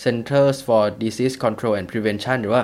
[0.04, 2.62] Centers for Disease Control and Prevention หรือว่า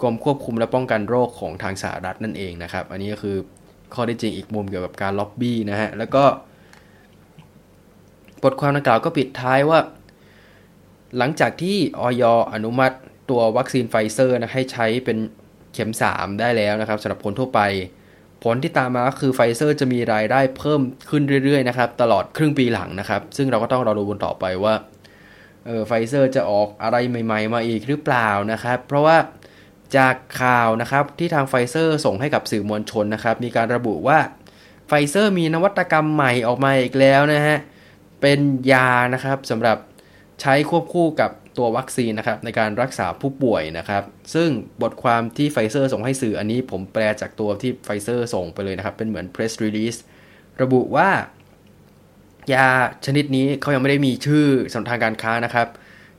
[0.00, 3.36] กรมควบคุมและป้องกันโรคของทางสหรัฐนั่นเองนะครับ อันนี้ก็คือ
[3.94, 6.24] ข้อเท็จจริงอีกมุมเกี่ยวกับการล็อบบี้นะฮะ แล้วก็
[8.42, 9.78] บทความดังกล่าวก็ปิดท้ายว่า
[11.18, 12.96] หลังจากที่อย.อนุมัติ
[13.30, 15.18] ตัววัคซีนไฟเซอร์นะให้ใช้เป็น
[15.72, 17.60] เข็ม 3 ได้แล้วนะครับสำหรับคนทั่วไป
[18.44, 24.74] ผลที่ตามมาก็คือไฟเซอร์จะมีรายได้เพิ่มขึ้นเรื่อยๆนะครับตลอดครึ่งปีหลังนะครับ ซึ่งเราก็ต้องรอดูกันต่อไปว่า
[25.66, 29.16] เออไฟเซอร์จะออกอะไรใหม่ ๆ มาอีกหรือเปล่านะครับ เพราะว่า
[29.96, 34.18] จากข่าวนะครับที่ทางไฟเซอร์ส่งให้กับสื่อมวลชนนะครับ มีการระบุว่า
[34.88, 37.58] ไฟเซอร์มีนวัตกรรมใหม่ออกมาอีกแล้วนะฮะ
[38.20, 38.40] เป็น
[38.72, 39.78] ยานะครับสำหรับ
[40.40, 44.02] ใช้ควบคู่กับตัววัคซีนนะครับในการรักษาผู้ป่วยนะครับ
[44.34, 44.48] ซึ่ง
[44.82, 49.98] บทความที่ไฟเซอร์ส่งให้สื่ออันนี้ผมแปลจากตัวที่ไฟเซอร์ส่งไปเลยนะครับ เป็นเหมือน press release
[50.62, 51.08] ระบุว่า
[52.54, 52.68] ยา
[53.06, 55.68] ชนิดนี้เขายังไม่ได้มีชื่อสำทางการค้านะครับ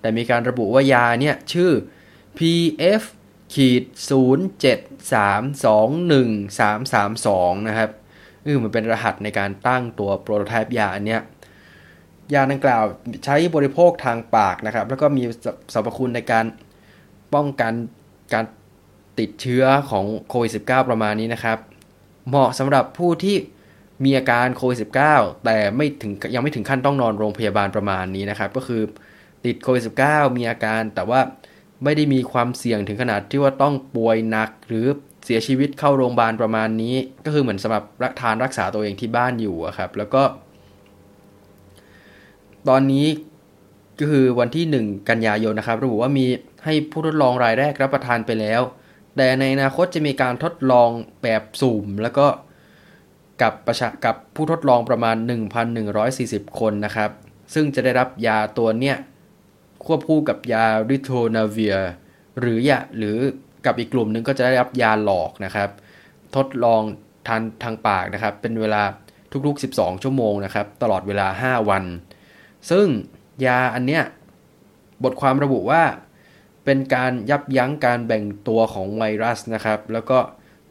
[0.02, 1.72] แต่มีการระบุว่ายาเนี่ยชื่อ
[2.38, 3.04] PF
[3.54, 3.84] ขีด
[5.12, 7.90] 07321332นะครับ
[8.44, 11.22] เออมันเป็นรหัสในการตั้งตัวโปรโตไทป์ยาอันเนี้ย
[12.34, 12.84] ยาดังกล่าว
[13.26, 15.24] ใช้บริโภคทางปากนะครับ แล้วก็มี
[15.74, 16.46] สรรพคุณในการ
[17.34, 17.74] ป้องกัน
[18.34, 18.46] การ
[19.20, 21.58] ติดเชื้อของโควิด -19 ประมาณนี้นะครับ
[22.30, 23.38] เหมาะสำหรับผู้ที่
[24.04, 24.78] มีอาการโควิด
[25.14, 28.82] -19 แต่ไม่ถึงยังไม่ถึงขั้นต้องนอนโรงพยาบาลประมาณนี้นะครับ ก็คือ
[29.46, 31.20] ติดโควิด -19 มีอาการแต่ว่า
[31.84, 34.86] ไม่ได้มีความเสี่ยงถึงขนาดที่ว่าต้องป่วยหนักหรือ
[35.26, 40.24] เสียชีวิตเข้าโรงพยาบาลประมาณนี้ ก็คือเหมือนสำหรับรักทานรักษาตัวเองที่บ้านอยู่ครับ แล้วก็
[42.70, 43.08] ตอนนี้
[44.00, 46.26] ก็คือวันที่ 1 กันยายนนะครับระบุว่ามี
[46.66, 48.62] ให้ผู้ทดลองรายแรกรับประทานไปแล้ว
[49.18, 50.90] แต่ในอนาคตจะมีการทดลอง
[51.24, 52.28] แบบสุ่ม แล้วก็
[53.42, 55.16] กับประชากับผู้ทดลองประมาณ
[55.88, 57.10] 1,140 คนนะครับ
[57.54, 58.98] ซึ่งจะได้รับยาตัวเนี้ย
[59.86, 61.76] ควบคู่กับยาริโทนาเวีย
[62.40, 63.18] หรือยาหรือ
[63.66, 65.70] กับอีกกลุ่มหนึ่งก็จะได้รับยาหลอกนะครับ
[66.36, 66.82] ทดลอง
[67.28, 68.84] ทานทางปากนะครับ เป็นเวลา
[69.48, 71.84] ทุกๆ 12 ชั่วโมงนะครับ ตลอดเวลา 5 วัน
[72.72, 72.88] ซึ่ง
[73.46, 74.04] ยาอันเนี้ย
[75.04, 75.84] บทความระบุว่า
[76.66, 80.20] เป็นการยับยั้งการแบ่งตัวของไวรัสนะครับ แล้วก็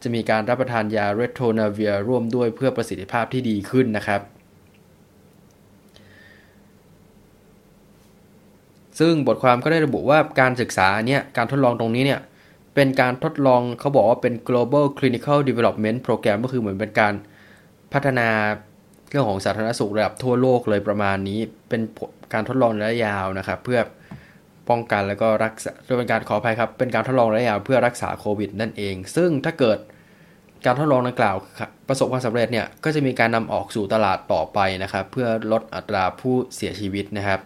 [0.03, 4.21] จะมีการรับประทานยาเรโทนาเวียร่วมด้วยเพื่อประสิทธิภาพที่ดีขึ้นนะครับ
[9.01, 12.21] ซึ่งบทความก็ได้ระบุว่าการศึกษาเนี่ยการทดลองตรงนี้เนี่ย
[12.75, 17.15] เป็นการทดลองเขาบอกว่าเป็น global clinical development program ก็คือเหมือนเป็นการ
[17.93, 18.29] พัฒนา
[19.09, 21.81] เรื่องของสาธารณสุขระดับทั่วโลกเลยประมาณนี้เป็น
[22.33, 23.81] การทดลองระยะยาวนะครับ เพื่อ
[24.69, 29.79] ป้องกันแล้วก็รักษาเป็นการขออภัยครับ เป็นการทดลองระยะยาวเพื่อรักษาโควิดนั่นเอง ซึ่งถ้าเกิด
[30.65, 31.37] การทดลองดังกล่าว
[31.89, 37.41] ประสบความสำเร็จเนี่ยก็จะมีการนำออกสู่ตลาดต่อไปนะครับ เพื่อลดอัตราผู้เสียชีวิตนะครับ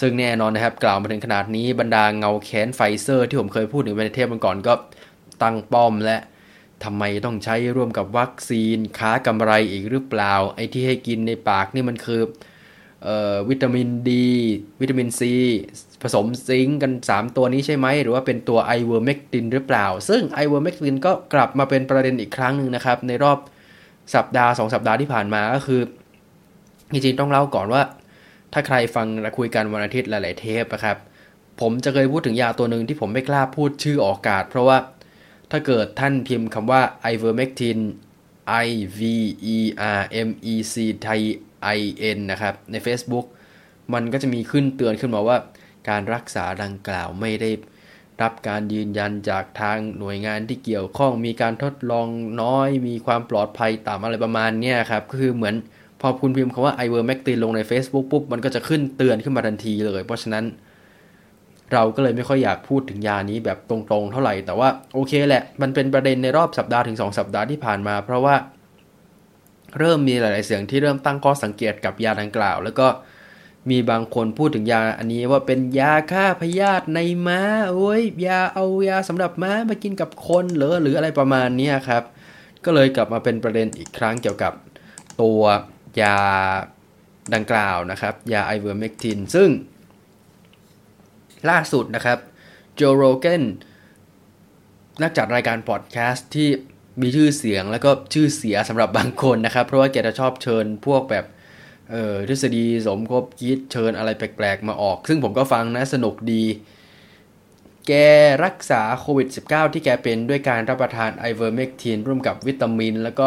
[0.00, 4.74] ซึ่งแน่นอนนะครับ กล่าวมาถึงขนาดนี้บรรดาเงาแค้นไฟเซอร์ ที่ผมเคยพูดถึงในเทปมันก่อนก็
[5.42, 6.18] ตั้งป้อมและ
[6.84, 12.22] ทำไมต้องใช้ร่วมกับวัคซีน ค้ากำไรอีกหรือเปล่า ไอ้ที่ให้กินในปากนี่มันคื
[13.06, 13.08] อ
[13.48, 14.28] วิตามินดี
[14.80, 15.32] วิตามินซี
[16.02, 23.38] ผสม zinc กัน 3 ตัวนี้ใช่ไหม หรือว่าเป็นตัวไอเวอร์เมกตินหรือเปล่า ซึ่งไอเวอร์เมกตินก็กลับมาเป็นประเด็นอีกครั้งหนึ่งนะครับ ในรอบ
[24.14, 25.80] สัปดาห์ 2 สัปดาห์ที่ผ่านมาก็คือ
[26.92, 27.82] จริงๆต้องเล่าก่อนว่า
[28.52, 30.96] ถ้าใครฟังเราคุยกันวันอาทิตย์หลาย ๆ เทปนะครับ
[31.60, 34.78] ผมจะเคยพูดถึงยาตัวหนึ่งที่ผมไม่กล้าพูดชื่อออกอากาศ เพราะว่า
[35.50, 36.82] ถ้าเกิดท่านพิมพ์คำว่า
[37.12, 37.78] ivermectin
[38.66, 39.00] i v
[39.56, 39.58] e
[39.98, 40.74] r m e c
[41.06, 41.08] t
[41.76, 41.78] i
[42.16, 43.26] n นะครับ ใน Facebook
[43.92, 45.36] มันก็จะมีขึ้นเตือนขึ้นมาว่า
[45.88, 47.50] การรักษาดังกล่าวไม่ได้
[48.22, 52.06] รับการยืนยันจากทางหน่วยงานที่เกี่ยวข้องมีการทดลอง
[52.42, 55.54] น้อย มีความปลอดภัยต่ำอะไรประมาณนี้ครับก็คือเหมือน
[56.00, 60.44] พอคุณพิมพ์คำว่า i v e r m a c t i n ลงใน Facebook ปุ๊บมันก็จะขึ้นเตือนขึ้นมาทันทีเลย เพราะฉะนั้น
[61.72, 68.34] เราก็เลยไม่ค่อยอยากพูดถึงยานี้แบบตรงๆ เท่าไหร่ แต่ว่าโอเคแหละ มันเป็นประเด็นในรอบสัปดาห์ถึง 2 สัปดาห์ที่ผ่านมา เพราะว่า
[69.78, 72.86] เริ่มมีหลาย ๆ เสียงที่เริ่มตั้งข้อสังเกตกับยาดังกล่าว แล้วก็
[73.70, 77.40] มีบางคนพูดถึงยาอันนี้ว่าเป็นยาฆ่าพยาธิในม้า
[77.72, 82.02] โอ้ยยาเอายาสำหรับม้ามากินกับคนหรือหรืออะไรประมาณนี้ครับ
[82.64, 84.52] ก็เลยกลับมาเป็นประเด็นอีกครั้งเกี่ยวกับ
[85.22, 85.42] ตัว
[86.00, 86.16] ยา
[87.34, 89.48] ดังกล่าวนะครับ ยาไอเวอร์เมกติน ซึ่ง
[91.50, 92.18] ล่าสุดนะครับ
[92.74, 93.44] Joe Rogan
[95.02, 96.48] นักจัดรายการพอดแคสต์ที่
[97.00, 101.24] มีชื่อเสียงแล้วก็ชื่อเสียสำหรับบางคนนะครับ เพราะว่าแกจะชอบเชิญพวกแบบ
[101.90, 106.44] เออทฤษฎีสมคบคิดเชิญอะไรแปลกๆ มาออก ซึ่งผมก็ฟังนะสนุกดี
[107.86, 107.92] แก
[108.44, 113.26] รักษาโควิด -19 ที่แกเป็นด้วยการรับประทานไอเวอร์เมกตินร่วมกับวิตามิน แล้วก็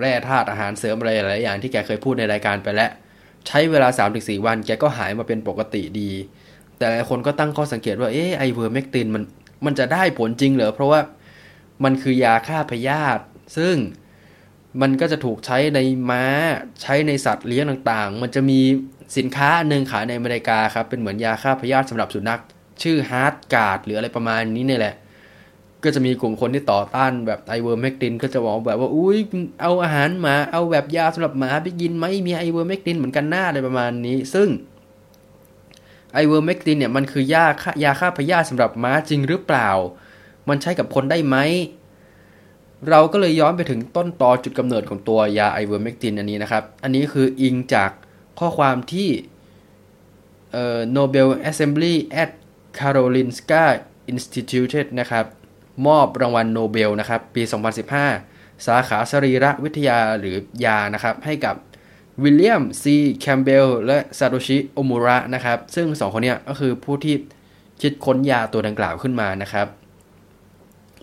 [0.00, 2.90] แร่ธาตุอาหารเสริมอะไรหลายอย่างที่แกเคยพูดในรายการไปแล้ว
[3.46, 6.10] ใช้เวลา 3-4 วัน แกก็หายมาเป็นปกติดี
[6.78, 9.22] แต่หลายคนก็ตั้งข้อสังเกตว่าเออไอเวอร์เมกตินมัน
[9.64, 11.00] มันจะได้ผลจริงเหรอเพราะว่า
[11.84, 13.22] มันคือยาฆ่าพยาธิ
[13.56, 13.76] ซึ่ง
[14.80, 15.78] มันก็จะถูกใช้ใน
[16.10, 16.24] ม้า
[16.82, 18.60] ใช้ในสัตว์เลี้ยงต่างๆ มันจะมี
[19.16, 22.40] สินค้าหนึ่งขายในอเมริกาครับ เป็นเหมือนยาฆ่าพยาธิสำหรับสุนัข
[22.82, 24.94] ชื่อ Heartgard หรืออะไรประมาณนี้นี่แหละ
[25.84, 29.18] ก็จะมีกลุ่มคนที่ต่อต้านแบบไอเวอร์เมกตินก็จะบอกแบบว่าอุ้ย
[29.60, 34.48] เอาอาหารหมาเอาแบบยาสำหรับหมาไปกินไหมมีไอเวอร์เมกตินเหมือนกันหน้าอะไรประมาณนี้ ซึ่ง
[36.14, 39.68] ไอเวอร์เมกตินเนี่ยมันคือยาฆ่ายาฆ่าพยาธิสำหรับม้าจริงหรือเปล่า
[40.48, 41.36] มันใช้กับคนได้ไหม
[42.88, 47.90] เราก็เลยย้อนไปถึงต้นตอจุดกำเนิดของตัวยาไอเวอร์เมกตินอันนี้นะครับ อันนี้คืออิงจาก
[48.38, 49.08] ข้อความที่
[50.52, 52.30] เอ่อ Nobel Assembly at
[52.78, 53.64] Karolinska
[54.12, 55.26] Institute นะครับ
[55.86, 57.42] มอบรางวัลโนเบลนะครับปี
[58.04, 61.56] 2015 สาขาสรีระวิทยาหรือยานะครับให้กับ
[62.22, 67.14] วิลเลียมซีแคมป์เบลล์และซาโตชิโอมูระนะครับซึ่งสองคนนี้ก็คือผู้ที่
[67.82, 69.66] คิดค้นยาตัวดังกล่าวขึ้นมานะครับ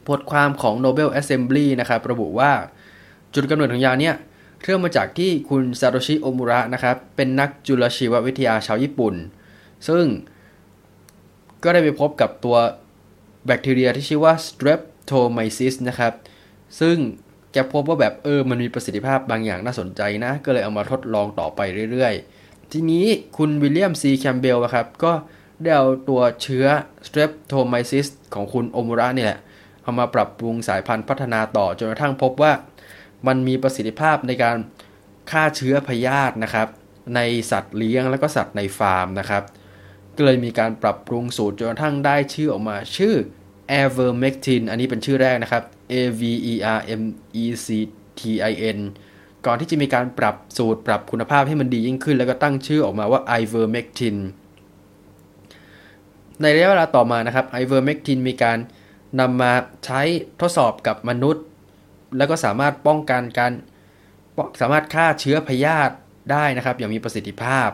[0.08, 2.52] บทความของ Nobel Assembly นะครับระบุว่า
[3.34, 4.16] จุดกำเนิดของยาเนี่ย
[4.64, 9.14] เริ่มมาจากที่คุณซาโตชิโอมูระนะครับเป็นนักจุลชีววิทยาชาวญี่ปุ่น
[9.88, 10.06] ซึ่ง
[11.64, 12.58] ก็ได้ไปพบกับตัว
[13.46, 16.14] แบคทีเรียที่ชื่อว่า Streptomyces นะครับ
[16.80, 16.98] ซึ่ง
[17.52, 21.60] แกพบว่าแบบเออมันมีประสิทธิภาพบางอย่างน่าสนใจนะ ก็เลยเอามาทดลองต่อไป
[21.92, 23.06] เรื่อยๆ ทีนี้
[23.38, 25.14] คุณวิลเลียมซีแคมป์เบลล์ครับ ก็
[25.62, 26.66] ได้เอาตัวเชื้อ
[27.08, 29.40] Streptomyces ของคุณโอมูระนี่แหละ
[29.84, 32.52] เอามาปรับปรุงสายพันธุ์พัฒนาต่อจนกระทั่งพบว่า
[33.28, 34.58] มันมีประสิทธิภาพในการ
[35.32, 36.68] ฆ่าเชื้อพยาธินะครับ
[37.16, 37.20] ใน
[37.52, 39.44] สัตว์เลี้ยงแล้วก็สัตว์ในฟาร์มนะครับ
[40.20, 43.16] ก็เลยมีการปรับปรุงสูตรจนกระทั่งได้ชื่อออกมาชื่อ
[43.80, 46.82] a v e r m e c t i n อันนี้เป็นชื่อแรกนะครับ A V E R
[47.00, 47.04] M
[47.44, 47.68] E C
[48.20, 48.80] T I N
[49.46, 54.18] ก่อนที่จะมีการปรับสูตรปรับคุณภาพให้มันดียิ่งขึ้น แล้วก็ตั้งชื่อออกมาว่า Ivermectin
[56.42, 58.58] ในระยะเวลาต่อมานะครับ Ivermectin มีการ
[59.20, 59.54] นำมา
[59.86, 60.02] ใช้
[60.42, 61.44] ทดสอบกับมนุษย์
[62.18, 63.52] แล้วก็สามารถป้องกันการ
[64.62, 65.94] สามารถฆ่าเชื้อพยาธิ
[66.32, 67.70] ได้นะครับ อย่างมีประสิทธิภาพ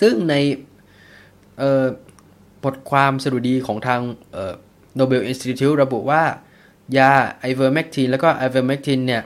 [0.00, 0.34] ซึ่งใน
[2.64, 4.00] บทความสดุดีของทาง
[4.96, 6.22] Nobel Institute ระบุว่า
[6.98, 9.22] ยาอะเวอร์เมกตินแล้วก็ไอเวอร์เมกตินเนี่ย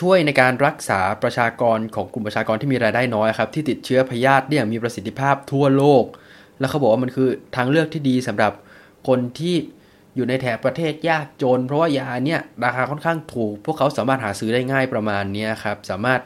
[0.00, 6.04] ช่วยในการรักษาประชากรของกลุ่มประชากรที่มีรายได้น้อยครับ ที่ติดเชื้อพยาธิเนี่ยมีประสิทธิภาพทั่วโลก
[6.58, 8.52] แล้วเขาบอกว่ามันคือทางเลือกที่ดีสำหรับ
[9.08, 9.56] คนที่
[10.16, 16.20] อยู่ในแถบประเทศยากจน เพราะว่ายาเนี่ยราคาค่อนข้างถูก พวกเขาสามารถหาซื้อได้ง่ายประมาณนี้ครับ สามารถ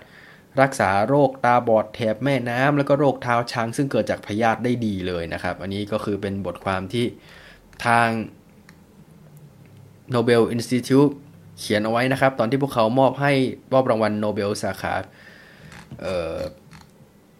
[0.62, 7.07] รักษาโรคตาบอดแถบแม่น้ำแล้วก็โรคเท้าช้าง ซึ่งเกิดจากพยาธิได้ดีเลยนะครับ อันนี้ก็คือเป็นบทความที่
[7.87, 8.09] ทาง
[10.14, 11.12] Nobel Institute
[11.59, 13.33] เขียนเอาไว้นะครับ ตอนที่พวกเขามอบให้
[13.73, 14.95] มอบรางวัลโนเบลสาขา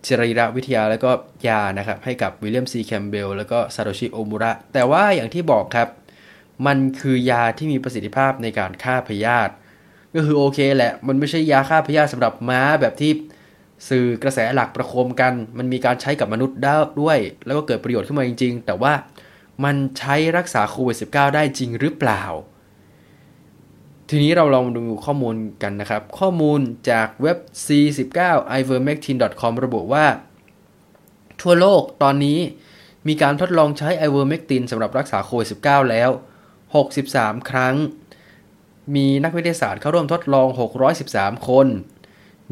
[0.07, 1.11] ชรีรวิทยาแล้วก็
[1.49, 5.89] ยานะครับ ให้กับวิลเลียมซีแคมเบลแล้วก็ซาโตชิโอมูระ แต่ว่าอย่างที่บอกครับ
[6.67, 9.53] มันคือยาที่มีประสิทธิภาพในการฆ่าพยาธิ
[10.17, 13.13] ก็คือโอเคแหละ มันไม่ใช่ยาฆ่าพยาธิสำหรับม้าแบบที่
[13.89, 18.93] สื่อกระแสหลักประโคมกัน มันมีการใช้กับมนุษย์ได้ด้วย แล้วก็เกิดประโยชน์ขึ้นมาจริง ๆ แต่ว่า
[19.65, 22.23] มันใช้รักษาโควิด -19 ได้จริงหรือเปล่า
[24.09, 30.07] ทีนี้เราลองดูข้อมูลกันนะครับ ข้อมูลจากเว็บ c19ivermectin.com ระบุว่า
[31.43, 32.39] ทั่วโลกตอนนี้
[33.09, 36.11] มีการทดลองใช้ ivermectin สำหรับรักษาโควิด -19 แล้ว
[36.75, 37.75] 63 ครั้ง
[38.95, 40.47] มีนักวิทยาศาสตร์เข้าร่วมทดลอง
[40.99, 41.67] 613 คน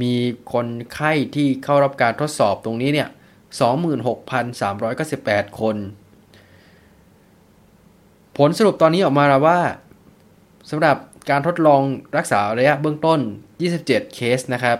[0.03, 0.12] มี
[0.53, 3.09] คนไข้ที่เข้ารับการทดสอบตรงนี้เนี่ย
[4.35, 5.77] 26,398 คน
[8.37, 9.61] ผลสรุปตอนนี้ออกมาแล้วว่า
[10.70, 10.97] สำหรับ
[11.31, 11.83] การทดลอง
[12.16, 13.20] รักษาระยะเบื้องต้น
[13.66, 14.79] 27 เคสนะครับ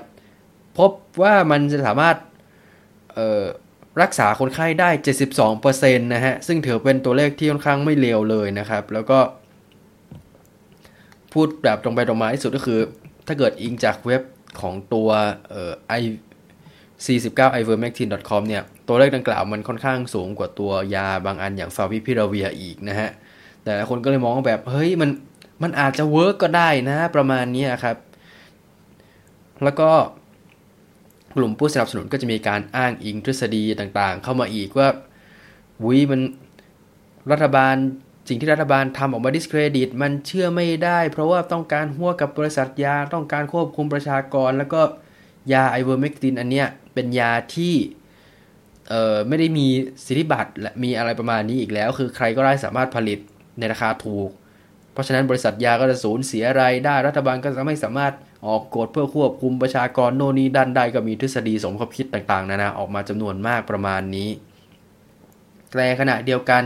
[0.79, 0.91] พบ
[1.23, 2.17] ว่ามันจะสามารถ
[4.03, 4.91] รักษาคนไข้ได้
[5.43, 9.19] 72%นะฮะ ซึ่งถือเป็นตัวเลขที่ค่อนข้างไม่เลวเลยนะครับ แล้วก็
[11.35, 12.81] พูดแบบตรงไปตรงมาที่สุดก็คือ
[13.27, 14.23] ถ้าเกิดอิงจากเว็บ
[14.61, 15.09] ของตัว
[15.51, 16.03] เอ่อ i
[17.07, 23.11] 49 ivermectin com เนี่ย ตัวเลขดังกล่าวมันค่อนข้างสูงกว่าตัวยาบางอันอย่างฟาวิพิราเวียอีกนะฮะ
[23.63, 25.11] แต่หลายคนก็เลยมองแบบ เฮ้ย มัน
[25.63, 27.97] มันอาจจะ work ก็ได้นะประมาณนี้ครับ
[29.65, 29.91] แล้วก็
[31.37, 34.89] กลุ่มผู้สนับสนุนก็จะมีการอ้างอิงทฤษฎีต่างๆ เข้ามาอีกว่า
[35.83, 36.21] วุ้ยมัน
[37.31, 37.75] รัฐบาล
[38.29, 44.81] สิ่งที่รัฐบาลทำออกมา discredit มันเชื่อไม่ได้ เพราะว่าต้องการฮั้วกับบริษัทยาต้องการควบคุมประชากร แล้วก็
[45.53, 47.75] ยาไอเวอร์เมกตินอันเนี้ยเป็นยาที่
[48.89, 49.67] เอ่อไม่ได้มี
[50.05, 53.19] สิทธิบัตรและมีอะไรประมาณนี้อีกแล้ว คือใครก็ได้สามารถผลิต
[53.59, 54.31] ในราคาถูก
[54.93, 58.13] เพราะฉะนั้นบริษัทยาก็จะสูญเสียรายได้รัฐบาลก็จะไม่สามารถ
[58.47, 64.31] ออกกฎเพื่อควบคุมประชากรโน่นนี่นั่นได้ก็มีทฤษฎีสมคบคิดต่างๆ นานาออกมาจำนวนมากประมาณนี้
[65.77, 66.63] แต่ขณะเดียวกัน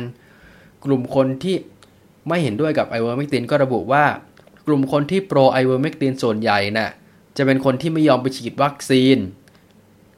[0.85, 1.57] กลุ่มคนที่
[2.29, 4.05] ไม่เห็นด้วยกับไอเวอร์เมกตินก็ระบุว่า
[4.67, 6.91] กลุ่มคนที่ pro ไอเวอร์เมกตินส่วนใหญ่น่ะ
[7.37, 9.19] จะเป็นคนที่ไม่ยอมไปฉีดวัคซีน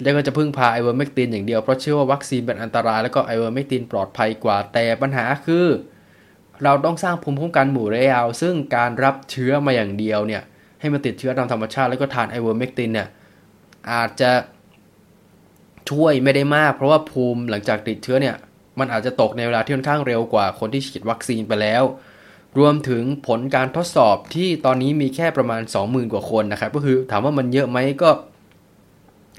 [0.02, 5.66] แล้วก็จะพึ่งพาไอเวอร์เมกตินอย่างเดียวเพราะเชื่อว่าวัคซีนเป็นอันตรายแล้วก็ไอเวอร์เมกตินปลอดภัยกว่าแต่ปัญหาคือ
[6.64, 10.42] เราต้องสร้างภูมิคุ้มกันหมู่ระยะซึ่งการรับเชื้อมาอย่างเดียวเนี่ย
[10.80, 13.08] ให้มันติดเชื้อตามธรรมชาติแล้วก็ทานไอเวอร์เมกตินเนี่ย
[13.92, 14.30] อาจจะ
[15.90, 18.36] ช่วยไม่ได้มาก เพราะว่าภูมิหลังจากติดเชื้อเนี่ย
[18.80, 21.82] มันอาจจะตกในเวลาที่ค่อนข้างเร็วกว่าคนที่ฉีดวัคซีนไปแล้ว
[22.58, 28.10] รวมถึงผลการทดสอบที่ตอนนี้มีแค่ประมาณ 20,000 กว่าคนนะครับ ก็คือถามว่ามันเยอะไหมก็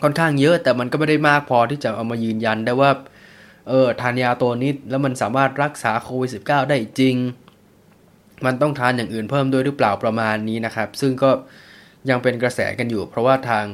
[0.03, 2.91] ค่อนข้างเยอะ แต่มันก็ไม่ได้มากพอที่จะเอามายืนยันได้ว่า
[3.69, 7.15] เออทานยาตัวนี้แล้วมันสามารถรักษาโควิด -19 ได้จริง
[8.45, 11.29] มันต้องทานอย่างอื่นเพิ่มด้วยหรือเปล่าประมาณนี้นะครับ ซึ่งก็
[12.09, 13.65] ยังเป็นกระแสกันอยู่ เพราะว่าทาง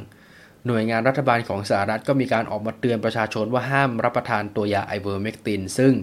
[0.65, 5.93] หน่วยงานรัฐบาลของสหรัฐก็มีการออกมาเตือนประชาชนว่าห้ามรับประทานตัวยาไอเวอร์เมกติน ซึ่ง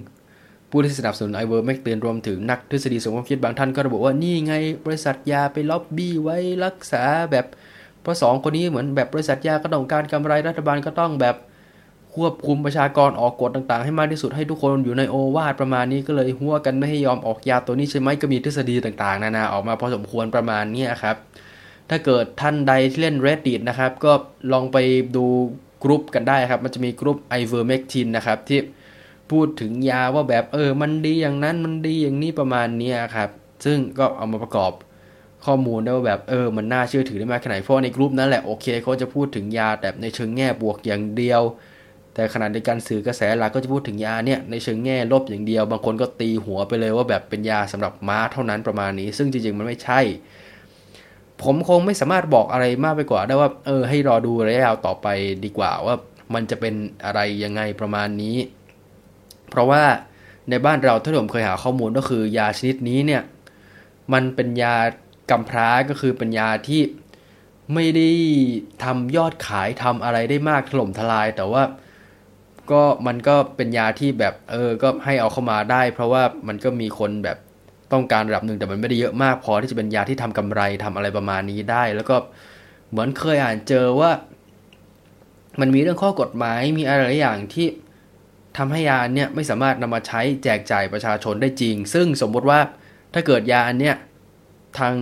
[0.70, 4.54] ผู้ที่สนับสนุนไอเวอร์เมกตินรวมถึงนักทฤษฎีสมคบคิดบางท่านก็ระบุว่านี่ไง
[4.86, 7.46] บริษัทยาไปล็อบบี้ไว้รักษาแบบ
[8.02, 11.36] เพราะสองคนนี้เหมือนแบบบริษัทยาก็ต้องการกำไรรัฐบาลก็ต้องแบบ
[12.14, 21.16] ควบคุมประชากรออกกฎต่างๆ ให้มากที่สุดให้ทุกคนอยู่ในโอวาทประมาณนี้ก็เลยฮั้วกันไม่ให้ยอมออกยาตัวนี้ใช่ไหมก็มีทฤษฎีต่างๆ นานาออกมาพอสมควรประมาณนี้ครับ
[21.90, 24.12] ถ้าเกิดท่านใดที่เล่น Reddit นะครับ ก็
[24.52, 24.78] ลองไป
[25.16, 25.26] ดู
[25.82, 28.60] กรุ๊ปกันได้ครับ มันจะมีกรุ๊ป Ivermectin นะครับ ที่
[29.30, 33.30] พูดถึงยาว่าแบบเออ มันดีอย่างนั้นมันดีอย่างนี้ประมาณนี้ครับ
[33.64, 34.72] ซึ่งก็เอามาประกอบ
[35.44, 41.42] ข้อมูลได้ว่าแบบเออ มันน่าเชื่อถือได้มากขนาดเพราะในกรุ๊ปนั้นแหละโอเคเขาจะพูดถึงยาแต่ในเชิงแง่บวกอย่างเดียว
[42.14, 50.00] แต่ขณะในการสื่อกระแสหลักก็จะพูดถึงยาเนี่ยในเชิงแง่ลบอย่างเดียว บางคนก็ตีหัวไปเลยว่าแบบเป็นยาสำหรับม้าเท่านั้นประมาณนี้ ซึ่งจริงๆมันไม่ใช่
[51.44, 55.06] ผมคงไม่สามารถบอกอะไรมากไปกว่า ได้ว่าเออให้รอดูระยะยาวต่อไป
[55.44, 55.94] ดีกว่าว่า
[56.34, 56.74] มันจะเป็น
[57.04, 58.36] อะไรยังไงประมาณนี้
[59.50, 59.82] เพราะว่า
[60.50, 63.22] ในบ้านเราถ้าผมเคยหาข้อมูลก็คือยาชนิดนี้เนี่ย
[64.12, 64.74] มันเป็นยา
[65.30, 66.82] กำพร้าก็คือเป็นยาที่
[67.74, 68.08] ไม่ได้
[68.84, 71.62] ทำยอดขายทำอะไรได้มากถล่มทลาย แต่ว่า
[72.70, 77.38] ก็มันก็เป็นยาที่แบบเออก็ให้เอาเข้ามาได้ เพราะว่ามันก็มีคนแบบ
[77.92, 82.16] ต้องการระดับหนึ่งแต่มันไม่ได้เยอะมากพอที่จะเป็นยาที่ทำกำไรทำอะไรประมาณนี้ได้ แล้วก็
[82.90, 84.10] เหมือนเคยอ่านเจอว่า
[85.60, 87.66] มันมีเรื่องข้อกฎหมายมีอะไรหลายอย่างที่
[88.56, 92.60] ทำให้ยาเนี้ยไม่สามารถนำมาใช้แจกจ่ายประชาชนได้จริง ซึ่งสมมติว่า
[93.14, 93.94] ถ้าเกิดยาอันเนี้ย
[94.78, 94.94] ทาง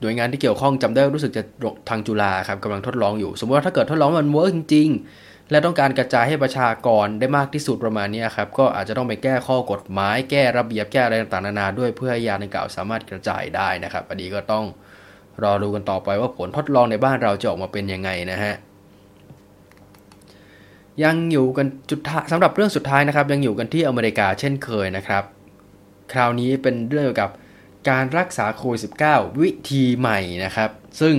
[0.00, 1.42] หน่วยงานที่เกี่ยวข้องจำได้รู้สึกจะ
[1.88, 4.88] ทางจุฬาครับกำลังทดลองอยู่ สมมติว่าถ้าเกิดทดลองมัน work จริง
[5.50, 14.64] และต้องการกระจายให้ประชากรได้มากที่สุดประมาณนี้ครับก็อาจจะต้องไปแก้ข้อกฎหมาย แก้ระเบียบแก้อะไรต่างๆนานาด้วยเพื่อให้ยาในเก่าสามารถกระจายได้นะครับอันนี้ก็ต้อง
[15.42, 18.54] รอดูกันต่อไปว่าผลทดลองในบ้านเราจะออกมาเป็นยังไงนะฮะ
[21.04, 22.00] ยังอยู่กันจุด
[22.32, 25.22] สำหรับเรื่องสุดท้ายนะครับ ยังอยู่กันที่อเมริกาเช่นเคยนะครับ
[26.12, 27.30] คราวนี้เป็นเรื่องเกี่ยวกับ
[27.90, 28.80] การรักษาโควิด
[29.10, 30.70] -19 วิธีใหม่นะครับ
[31.00, 31.14] ซึ่ง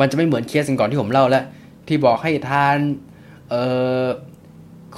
[0.00, 1.44] มันจะไม่เหมือนเคสก่อนที่ผมเล่าแล้ว
[1.88, 2.76] ที่บอกให้ทาน
[3.50, 3.62] เอ่
[4.04, 4.06] อ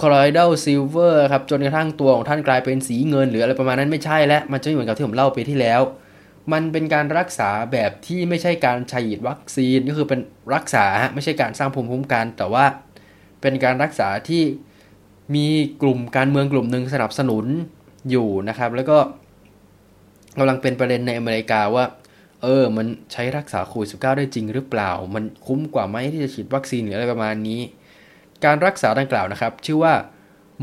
[0.00, 5.80] colloidal silver ครับ จนกระทั่งตัวของท่านกลายเป็นสีเงิน หรืออะไรประมาณนั้นไม่ใช่แล้วมันจะไม่เหมือนกับที่ผมเล่าไปที่แล้ว
[6.52, 10.20] มันเป็นการรักษาแบบที่ไม่ใช่การฉีดวัคซีนก็คือเป็น
[10.54, 12.64] รักษาไม่ใช่การสร้างภูมิคุ้มกัน แต่ว่า
[13.40, 14.42] เป็นการรักษาที่
[15.34, 15.46] มี
[15.82, 17.46] กลุ่มการเมืองกลุ่มหนึ่งสนับสนุน
[18.10, 18.98] อยู่นะครับ แล้วก็
[20.38, 21.84] กำลังเป็นประเด็นในอเมริกาว่า
[22.42, 27.60] เออ มันใช้รักษาโควิด -19 ได้จริงหรือเปล่า มันคุ้มกว่าไหมที่จะฉีดวัคซีนหรืออะไรประมาณนี้
[28.44, 29.94] การรักษาดังกล่าวนะครับ ชื่อว่า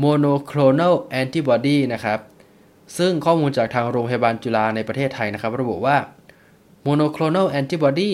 [0.02, 2.20] monoclonal antibody นะครับ
[2.98, 5.96] ซึ่งข้อมูลจากทางโรงพยาบาลจุฬาในประเทศไทยนะครับ ระบุว่า
[6.86, 8.12] monoclonal antibody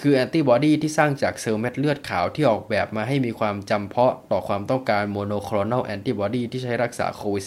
[0.00, 7.44] คือแอนติบอดีที่สร้างจากเซลล์เม็ดเลือดขาวที่ออกแบบมาให้มีความจำเพาะต่อความต้องการ monoclonal antibody ที่ใช้รักษาโควิด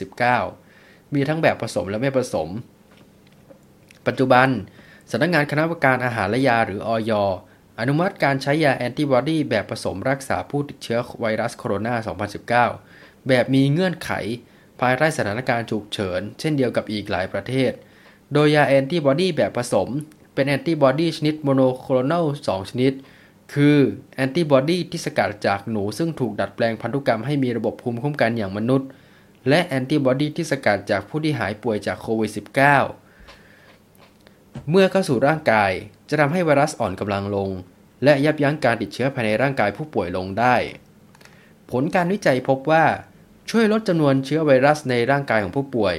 [0.56, 2.50] -19 มีทั้งแบบผสมและไม่ผสม
[4.08, 4.48] ปัจจุบัน
[5.12, 7.12] สำนักงานคณะกรรมการอาหารและยาหรืออย
[7.80, 11.94] อนุมัติการใช้ยาแอนติบอดีแบบผสมรักษาผู้ติดเชื้อไวรัสโคโรนา
[12.82, 14.12] 2019 แบบมีเงื่อนไข
[14.80, 17.72] ภายใต้สถานการณ์ฉุกเฉิน เช่นเดียวกับอีกหลายประเทศ
[18.34, 19.90] โดยยาแอนติบอดีแบบผสม
[20.34, 22.94] เป็นแอนติบอดีชนิดโมโนโคลนอล2 ชนิด
[23.54, 23.78] คือ
[24.16, 28.90] แอนติบอดีที่สกัดจากหนูซึ่งถูกดัดแปลงพันธุกรรมให้มีระบบภูมิคุ้มกันอย่างมนุษย์
[29.50, 32.44] และแอนติบอดีที่สกัดจากผู้ที่หายป่วยจากโควิด -19
[34.70, 35.72] เมื่อเข้าสู่ร่างกาย
[36.10, 37.50] จะทำให้ไวรัสอ่อนกำลังลง
[38.04, 40.56] และยับยั้งการติดเชื้อภายในร่างกายผู้ป่วยลงได้
[41.72, 42.86] ผลการวิจัยพบว่า
[43.50, 45.96] ช่วยลดจำนวนเชื้อไวรัสในร่างกายของผู้ป่วย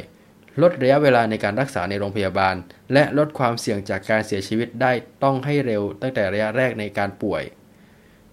[0.63, 2.55] ลดระยะเวลาในการรักษาในโรงพยาบาล
[2.93, 4.93] และลดความเสี่ยงจากการเสียชีวิตได้
[5.23, 7.43] ต้องให้เร็วตั้งแต่ระยะแรกในการป่วย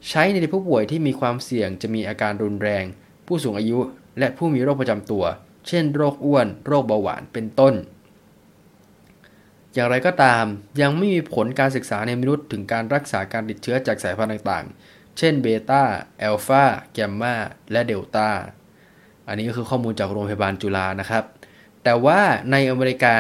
[0.10, 2.84] ใช้ในผู้ป่วยที่มีความเสี่ยงจะมีอาการรุนแรง
[3.28, 3.80] ผู้สูงอายุ
[4.20, 5.24] และผู้มีโรคประจำตัว
[5.68, 7.74] เช่น โรคอ้วน โรคเบาหวานเป็นต้น
[9.74, 10.46] อย่างไรก็ตาม
[10.82, 15.84] ยังไม่มีผลการศึกษาในมนุษย์ถึงการรักษาการติดเชื้อจากสายพันธุ์ต่างๆ เช่นเบต้า
[16.20, 16.64] แอลฟา
[16.94, 17.36] แกมมา
[17.72, 18.28] และเดลต้า
[19.28, 21.24] อันนี้ก็คือข้อมูลจากโรงพยาบาลจุฬานะครับ
[21.84, 22.20] แต่ว่า
[22.52, 23.16] ในอเมริกา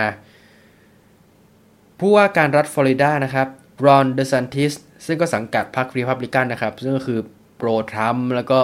[1.99, 3.47] ผู้ว่าการรัฐฟลอริดานะครับ
[3.85, 4.73] รอนเดซานติส
[5.05, 7.19] ซึ่งก็สังกัดพรรครีพับลิกันนะครับ ซึ่งก็คือ
[7.57, 8.59] pro ทรัมป์แล้วก็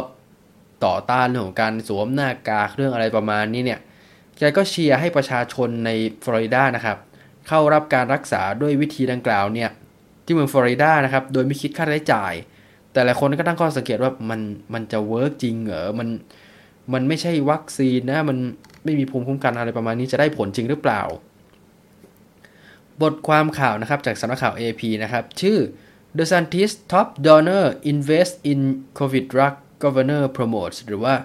[0.85, 3.79] ต่อต้านเรื่องของการสวมหน้ากากเรื่องอะไรประมาณนี้เนี่ย
[4.37, 5.89] แกก็เชียร์ให้ประชาชนใน
[6.23, 6.97] ฟลอริดานะครับ
[7.49, 9.69] เข้ารับการรักษาด้วยวิธีดังกล่าวเนี่ย
[10.25, 12.33] ที่เมืองฟลอริดานะครับโดยไม่คิดค่าใช้จ่าย
[12.91, 14.41] แต่หลายคนก็ตั้งข้อสังเกตว่ามัน
[14.73, 16.09] มันจะ work จริงเหรอมัน
[16.93, 18.37] มันไม่ใช่วัคซีนนะมัน
[18.83, 21.01] ไม่มีภูมิคุ้มกันอะไรประมาณนี้จะได้ผลจริงหรือเปล่า
[23.01, 25.57] บทความข่าวนะครับจากสำนักข่าว AP นะครับ ชื่อ
[26.17, 28.59] DeSantis Top Donor Invests in
[28.99, 31.15] COVID Drug Governor Promotes หรือว่า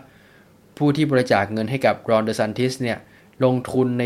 [0.77, 2.99] ผู้ที่บริจาคเงินให้กับรอนเดอซันติสเนี่ย
[3.45, 4.05] ลงทุนใน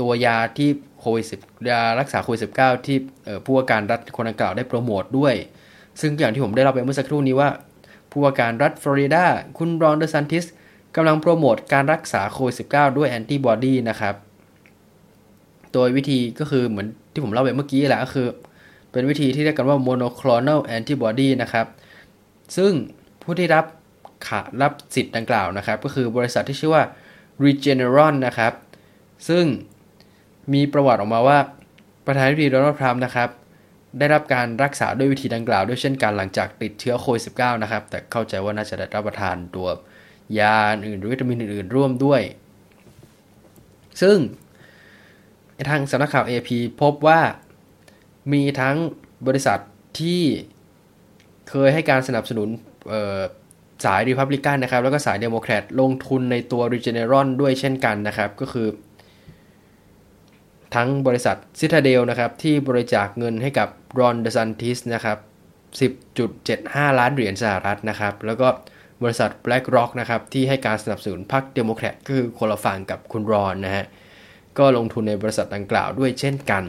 [0.00, 0.70] ตัวยาที่
[1.02, 1.24] โควิด
[1.70, 2.48] ยารักษาโควิดสิ
[2.86, 2.98] ที่
[3.44, 5.34] ผู้ว่าการรัฐคนดังกล่าวได้โปรโมทด้วย
[6.00, 7.48] ซึ่งอย่างที่ผมได้เล่าไปเมื่อสักครู่นี้ว่า
[8.10, 9.24] ผู้ว่าการรัฐฟลอริดา
[9.58, 10.44] คุณรอนเดอซันติส
[10.96, 14.14] กำลังโปรโมทการรักษาโควิด -19 ด้วยแอนติบอดีนะครับ
[15.72, 18.26] โดยวิธีก็คือเหมือนที่ผมเล่าไปเมื่อกี้แหละก็คือ
[18.92, 21.66] เป็นวิธีที่เรียกกันว่า monoclonal antibody นะครับ
[22.56, 22.72] ซึ่ง
[23.22, 23.64] ผู้ที่รับ
[24.26, 26.84] ขารับสิทธิ์ดังกล่าวนะครับ ก็คือบริษัทที่ชื่อว่า
[27.44, 28.52] Regeneron นะครับ
[29.28, 29.44] ซึ่ง
[30.52, 31.38] มีประวัติออกมาว่า
[32.06, 33.28] ประธานาธิบดีโดนัลด์ทรัมป์นะครับ
[33.98, 39.68] ได้รับการรักษาด้วยวิธีดังกล่าว ด้วยเช่นกันหลังจากติดเชื้อโควิด -19 นะครับ แต่เข้าใจว่าน่าจะได้รับประทานตัว
[40.38, 42.22] ยาอื่นหรือวิตามินอื่นๆร่วมด้วย
[44.02, 44.16] ซึ่ง
[45.70, 46.50] ทางสำนักข่าว AP
[46.82, 47.20] พบว่า
[48.32, 48.76] มีทั้ง
[49.26, 49.58] บริษัท
[50.00, 50.22] ที่
[51.50, 52.48] เคยให้การสนับสนุน
[53.84, 58.66] สายรีพับลิกันนะครับ แล้วก็สายเดโมแครตลงทุนในตัว Regeneron ด้วยเช่นกันนะครับ ก็คือ
[60.74, 63.68] ทั้งบริษัทซิตาเดลนะครับที่บริจาคเงินให้กับ
[63.98, 65.18] รอนเดซันติสนะครับ
[66.08, 68.48] 10.75 ล้านเหรียญสหรัฐนะครับ แล้วก็
[69.02, 73.84] บริษัท BlackRock นะครับที่ให้การสนับสนุนพรรคเดโมแครตคือคนละฝั่งกับคุณรอนนะฮะ
[74.58, 76.64] ก็ลงทุนในบริษัทดังกล่าวด้วยเช่นกัน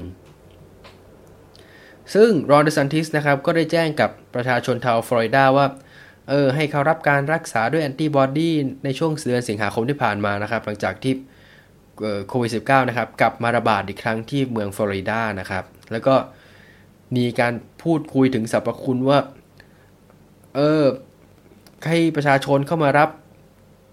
[2.14, 5.66] ซึ่งรอนเดซันติสนะครับก็ได้แจ้งกับประชาชนชาวฟลอริดาว่า
[6.30, 8.52] เออให้เขารับการรักษาด้วยแอนติบอดี
[8.84, 11.14] ในช่วงเดือนสิงหาคมที่ผ่านมานะครับ หลังจากที่
[12.28, 16.16] โควิด -19 นะครับกลับมาระบาดอีกครั้งที่เมืองฟลอริดานะครับ แล้วก็
[17.16, 19.20] มีการพูดคุยถึงสรรพคุณว่า
[20.56, 20.84] เออ
[21.88, 23.10] ให้ประชาชนเข้ามารับ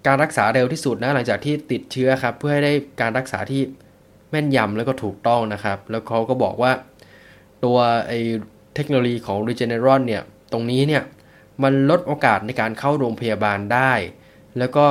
[0.06, 3.62] การรักษาเร็วที่สุดนะหลังจากที่ติดเชื้อครับ เพื่อให้ได้การรักษาที่
[4.30, 6.72] แม่นยำแล้วก็ถูกต้องนะครับ แล้วเขาก็บอกว่า
[7.64, 8.12] ตัวไอ
[8.74, 10.22] เทคโนโลยีของ Regeneron เนี่ย
[10.52, 11.02] ตรงนี้เนี่ย
[11.62, 13.92] มันลดโอกาสในการเข้าโรงพยาบาลได้
[14.58, 14.84] แล้วก็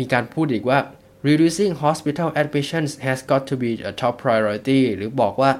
[0.00, 0.78] มีการพูดอีกว่า
[1.26, 5.50] reducing hospital admissions has got to be a top priority หรือบอกว่า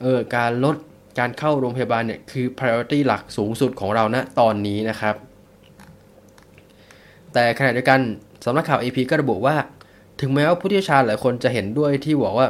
[0.00, 0.76] เออการลด
[1.18, 5.14] การเข้าโรงพยาบาลเนี่ยคือ priority หลักสูงสุดของเราณนะตอนนี้นะครับ
[7.32, 8.00] แต่ขณะเดียวกัน
[8.44, 9.56] สำนักข่าว AP ก็ระบุว่า
[10.20, 12.48] ถึงแม้ว่าผู้เชี่ยวชาญหลายคนจะเห็นด้วยที่บอกว่า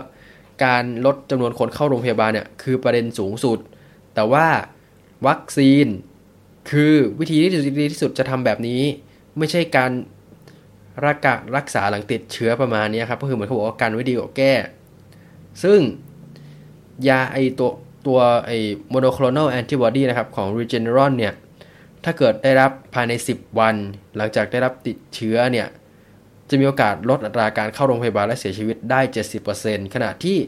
[0.64, 3.58] การลดจำนวนคนเข้าโรงพยาบาลเนี่ยคือประเด็นสูงสุด
[4.14, 4.46] แต่ว่า
[5.26, 5.86] วัคซีน
[6.70, 8.82] คือวิธีที่ดีที่สุดจะทำแบบนี้
[9.38, 9.90] ไม่ใช่การ
[11.06, 14.54] รักษารักษาหลังติดเชื้อประมาณนี้ครับก็คือเหมือนเขาบอกว่าการวิดีโอแก้
[15.62, 15.80] ซึ่ง
[17.08, 17.70] ยาไอตัว
[18.06, 18.50] ตัวไอ
[18.90, 21.34] โมโนโคลนอลแอนติบอดีนะครับของ Regeneron เนี่ย
[22.04, 23.74] ถ้าเกิดได้รับภายใน 10 วัน
[24.16, 25.68] หลังจากได้รับติดเชื้อเนี่ย
[26.48, 29.00] จะมีโอกาสลดอัตราการเข้าโรงพยาบาลและเสียชีวิตได้
[29.48, 30.38] 70%ขณะที่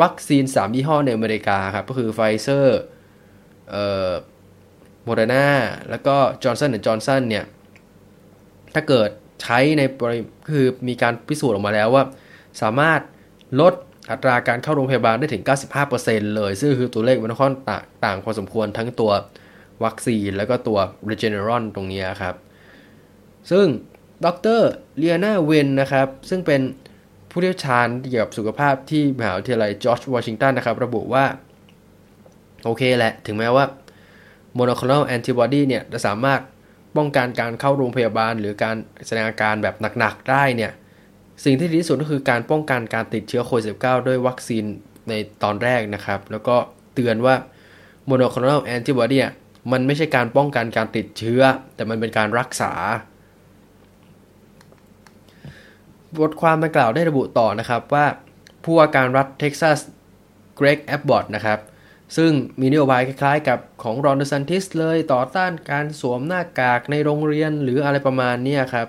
[0.00, 2.80] วัคซีน 3 ยี่ห้อในอเมริกาครับก็คือไฟเซอร์
[3.70, 4.12] เอ่อ
[5.04, 5.46] โมเดอร์นา
[5.90, 7.44] แล้วก็จอห์นสันหรือจอห์นสันเนี่ย
[8.74, 9.10] ถ้าเกิด
[9.42, 9.82] ใช้ใน
[10.50, 12.04] คือมีการพิสูจน์ออกมาแล้วว่า
[12.62, 13.00] สามารถ
[13.60, 13.74] ลด
[14.10, 15.44] อัตราการเข้าโรงพยาบาลได้ถึง
[15.88, 19.12] 95%เลย ซึ่งคือตัวเลขมันค่อนข้างต่างพอสมควรทั้งตัว
[19.84, 20.78] วัคซีนแล้วก็ตัว
[21.10, 22.34] Regeneron ตรงนี้ครับ
[23.50, 23.66] ซึ่ง
[24.24, 24.26] ด
[24.58, 26.60] รลีอานาเวนนะครับ ซึ่งเป็น
[27.30, 31.24] ผู้เชี่ยวชาญเกี่ยวกับสุขภาพที่มหาวิทยาลัยจอร์จวอชิงตันนะครับ ระบุว่า
[32.64, 33.64] โอเคแหละ ถึงแม้ว่า
[34.54, 36.40] โมโนคลอ a แอนติบอดีเนี่ยจะสามารถ
[36.96, 38.76] ป้องกันการเข้าโรงพยาบาล หรือการ
[39.06, 40.72] แสดงอาการแบบหนักๆได้เนี่ย
[41.44, 44.64] สิ่งที่ดีที่สุดก็คือการป้องกันการติดเชื้อโควิด -19 ด้วยวัคซีน
[45.08, 46.56] ในตอนแรกนะครับ แล้วก็
[46.94, 47.34] เตือนว่า
[48.06, 49.18] โมโนคลอ a แอนติบอดี
[49.72, 51.42] มันไม่ใช่การป้องกันการติดเชื้อ
[51.74, 52.72] แต่มันเป็นการรักษา
[56.20, 58.06] บทความดังกล่าวได้ระบุต่อนะครับว่า
[58.64, 59.78] ผู้ว่าการรัฐเท็กซัส
[60.56, 61.58] เกรกแอบบอตนะครับ
[62.16, 68.88] ซึ่งมีนโยบายคล้ายๆ กับของรอนเดซันติสเลยต่อต้านการสวมหน้ากากในโรงเรียนหรืออะไรประมาณนี้ครับ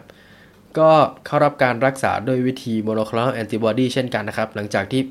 [0.80, 0.92] ก็
[1.26, 5.02] เข้ารับการรักษาโดยวิธีโมโนโคลนอลแอนติบอดีเช่นกันนะครับ หลังจากที่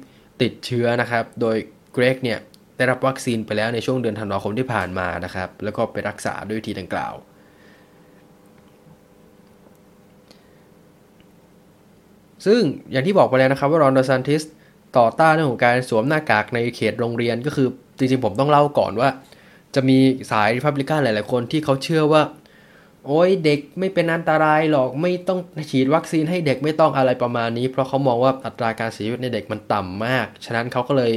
[0.43, 1.57] ติดเชื้อนะครับ โดย
[1.93, 2.39] เกรกเนี่ย
[2.77, 7.15] ได้รับวัคซีนไปแล้วในช่วงเดือนธันวาคมที่ผ่านมานะครับ แล้วก็ไปรักษาด้วยวิธีดังกล่าว
[12.47, 14.43] ซึ่งอย่างที่บอกไปแล้วนะครับว่ารอนเดซันติส
[14.99, 17.69] ต่อต้านเรื่องของการสวมหน้ากากในเขตโรงเรียนก็คือ
[17.99, 19.09] จริงๆผมต้องเล่าก่อนว่า
[19.75, 19.99] จะมี
[20.31, 22.23] สายริพับลิกันหลาย ๆ คนที่เขาเชื่อว่า
[23.07, 25.39] โอ้ยเด็กไม่เป็นอันตรายหรอกไม่ต้อง
[25.71, 31.13] ฉีดวัคซีนให้เด็กไม่ต้องอะไรประมาณนี้ เพราะเขามองว่าอัตราการเสียชีวิตในเด็กมันต่ำมาก ฉะนั้นเขาก็เลย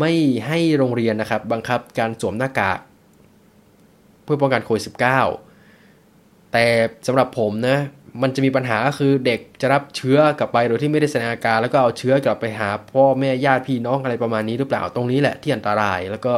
[0.00, 0.12] ไม่
[0.46, 2.78] ให้โรงเรียนนะครับ บังคับการสวมหน้ากาก
[4.24, 6.66] เพื่อป้องกันโควิด -19 แต่
[7.06, 7.78] สำหรับผมนะ
[8.22, 16.34] มันจะมีปัญหาก็คือเด็กจะรับเชื้อกลับไปโดยที่ไม่ได้แสดงอาการ แล้วก็เอาเชื้อกลับไปหาพ่อแม่ญาติพี่น้องอะไรประมาณนี้หรือเปล่าตรงนี้แหละที่อันตรายแล้วก็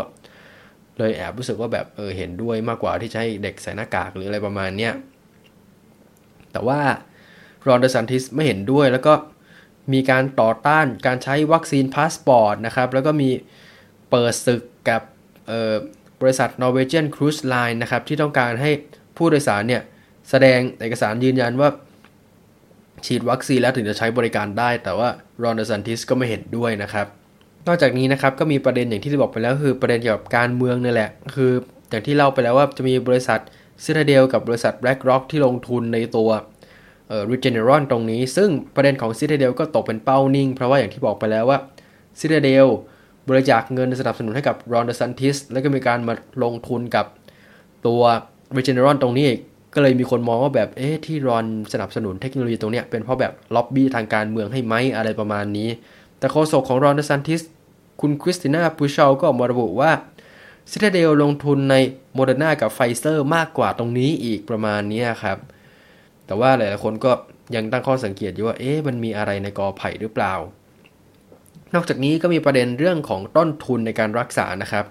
[0.98, 4.92] เลยแอบรู้สึกว่าแบบเออเห็นด้วยมากกว่าที่จะให้เด็กใส่หน้ากากหรืออะไรประมาณเนี้ย
[6.52, 6.80] แต่ว่า
[7.66, 9.14] รอนเดซันติสไม่เห็นด้วยแล้วก็
[9.92, 13.30] มีการต่อต้านการใช้วัคซีนพาสปอร์ตนะครับ แล้วก็มี
[14.10, 15.02] เปิดศึกกับ
[16.20, 18.70] บริษัท Norwegian Cruise Line นะครับ ที่ต้องการให้
[19.16, 19.82] ผู้โดยสารเนี่ย
[20.30, 21.68] แสดงเอกสารยืนยันว่า
[23.06, 25.08] ฉีดวัคซีนแล้วถึงจะใช้บริการได้ แต่ว่า
[25.42, 27.06] รอนเดซันติสก็ไม่เห็นด้วยนะครับ
[27.66, 31.50] นอกจากนี้นะครับก็มีประเด็นอย่างที่ได้บอกไปแล้วคือประเด็นเกี่ยวกับการเมืองนี่แหละ คือ
[31.90, 33.40] อย่างที่เล่าไปแล้วว่าจะมีบริษัท
[33.84, 36.30] ซิตาเดลกับบริษัท BlackRock ที่ลงทุนในตัว
[37.08, 41.58] เอ่อ Regeneron ตรงนี้ ซึ่งประเด็นของซิตาเดลก็ตกเป็นเป้านิ่ง เพราะว่าอย่างที่บอกไปแล้วว่า
[42.18, 42.66] ซิตาเดล
[43.28, 47.06] บริจาคเงินสนับสนุนให้กับรอนเดซันติสแล้วก็มีการมาลงทุนกับ
[47.86, 48.02] ตัว
[48.56, 49.40] Regeneron ตรงนี้อีก
[49.74, 55.68] ก็เลยมีคนมองว่าแบบเอ๊ะที่รอนสนับสนุนเทคโนโลยีตรงเนี้ยเป็นเพราะแบบล็อบบี้ทางการเมืองให้ไหมอะไรประมาณนี้
[56.18, 57.42] แต่โฆษกของรอนเดซันติส
[58.00, 59.90] คุณคริสติน่าปูชาก็ออกมาระบุว่า
[60.70, 61.74] ซิตาเดลลงทุนใน
[62.14, 65.38] โมเดอร์นากับไฟเซอร์มากกว่าตรงนี้อีกประมาณนี้ครับ
[66.26, 67.12] แต่ว่าหลายๆคนก็
[67.54, 70.34] ยังตั้งข้อสังเกตอยู่ว่าเอ๊ะมันมีอะไรในกอไผ่หรือเปล่า
[71.74, 74.84] นอกจากนี้ก็มีประเด็นเรื่องของต้นทุนในการรักษานะครับ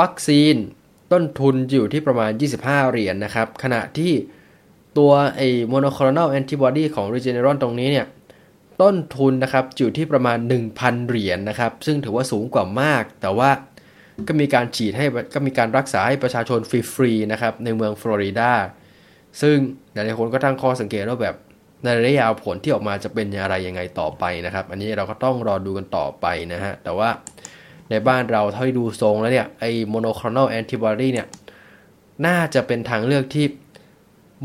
[0.00, 0.54] วัคซีน
[1.14, 4.12] ต้นทุนอยู่ที่ประมาณ 25 เหรียญนนะครับ ขณะที่
[4.98, 8.06] ตัวไอ้โมโนคลอนอลแอนติบอดีของ Regeneron ตรงนี้เนี่ย
[8.82, 10.38] ต้นทุนนะครับอยู่ที่ประมาณ
[10.72, 13.50] 1,000 เหรียญนนะครับ ซึ่งถือว่าสูงกว่ามาก แต่ว่า
[14.28, 16.60] ก็มีการฉีดให้ก็มีการรักษาให้ประชาชน
[16.94, 18.52] ฟรีๆนะครับในเมืองฟลอริดา
[19.42, 19.56] ซึ่ง
[19.92, 21.36] หลายคนก็ตั้งข้อสังเกตว่าแบบ
[21.84, 27.08] ในระยะยาวผลที่ออกมาจะเป็นอะไรยังไงต่อไปนะครับ อันนี้เราก็ต้องรอดูกันต่อไปนะฮะแต่ว่า
[27.90, 31.26] ในบ้านเราเท่าที่ดูทรงแล้วเนี่ยไอ้โมโนคลอนอลแอนติบอดีเนี่ย
[32.26, 33.46] น่าจะเป็นทางเลือกที่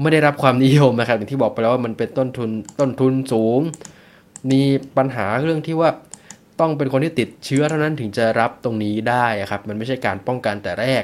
[0.02, 3.60] ไม่ได้รับความนิยมนะครับอย่างที่บอกไปแล้วว่ามันเป็นต้นทุนต้นทุนสูง
[4.52, 4.62] มี
[4.98, 5.90] ปัญหาเรื่องที่ว่า
[6.60, 11.04] ต้องเป็นคนที่ติดเชื้อเท่านั้นถึงจะรับตรงนี้ได้ครับมันไม่ใช่การป้องกันแต่แรก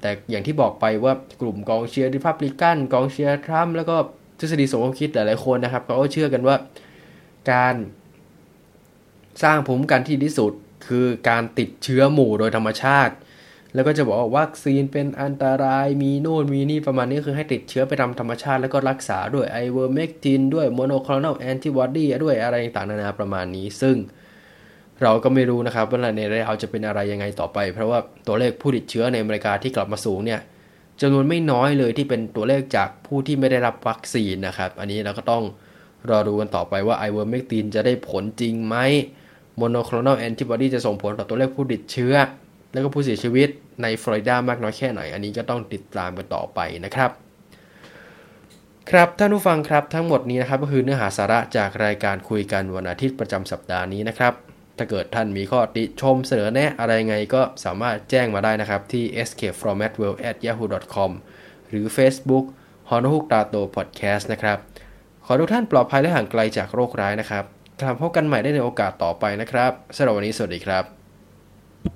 [0.00, 3.96] แต่อย่างที่บอกไปว่ากลุ่มกองเชียร์ริพับลิกันกองเชียร์ทรัมป์แล้วก็
[4.38, 6.56] ทฤษฎีสมคบคิดหลายๆคนนะครับเขาก็เชื่อกันว่า
[7.52, 7.74] การ
[9.42, 10.52] สร้างภูมิคุ้มกันที่ดีที่สุด
[10.86, 13.14] คือการติดเชื้อหมู่โดยธรรมชาติ
[13.74, 23.96] แล้วก็จะบอกว่าวัคซีนเป็นอันตรายมีโน่นมีนี่ประมาณนี้คือให้ติดเชื้อไปตามธรรมชาติ แล้วก็รักษาด้วยไอเวอร์เมกตินด้วยโมโนคลอนอลแอนติบอดีด้วยอะไรต่างๆนานาประมาณนี้ ซึ่ง
[25.02, 30.40] เราก็ไม่รู้นะครับว่าในระยะยาวจะเป็นอะไรยังไงต่อไป เพราะว่าตัวเลขผู้ติดเชื้อในอเมริกาที่กลับมาสูงเนี่ย
[31.00, 35.44] จำนวนไม่น้อยเลยที่เป็นตัวเลขจากผู้ที่ไม่ได้รับวัคซีนนะครับ อันนี้เราก็ต้อง
[36.10, 38.76] รอดูกันต่อไปว่าไอเวอร์เมกตินจะได้ผลจริงไหม
[39.56, 42.14] โมโนคลอนอลแอนติบอดีจะส่งผลต่อตัวเลขผู้ติดเชื้อ
[42.72, 43.48] แล้วก็ผู้เสียชีวิต
[43.82, 47.10] ในฟลอริดามากน้อยแค่ไหน อันนี้ก็ต้องติดตามกันต่อไปนะครับ
[48.90, 54.32] ครับท่านผู้ฟังครับทั้งหมดนี้นะครับก็คือเนื้อหาสาระจากรายการคุยกันวันอาทิตย์ประจำสัปดาห์นี้นะครับ
[54.78, 61.10] ถ้าเกิดท่านมีข้อติชมเสนอแนะอะไรไงก็สามารถแจ้งมาได้นะครับที่ escapefromatworld@yahoo.com
[61.68, 62.44] หรือ Facebook
[62.90, 64.58] h o n o h u k ตาโต Podcast นะครับ
[65.26, 67.44] ขอทุกท่านปลอดภัยและห่างไกลจากโรคร้ายนะครับ
[67.82, 71.01] กลับพบกันใหม่ได้ในโอกาสต่อไปนะครับสำหรับวันนี้สวัสดีครับ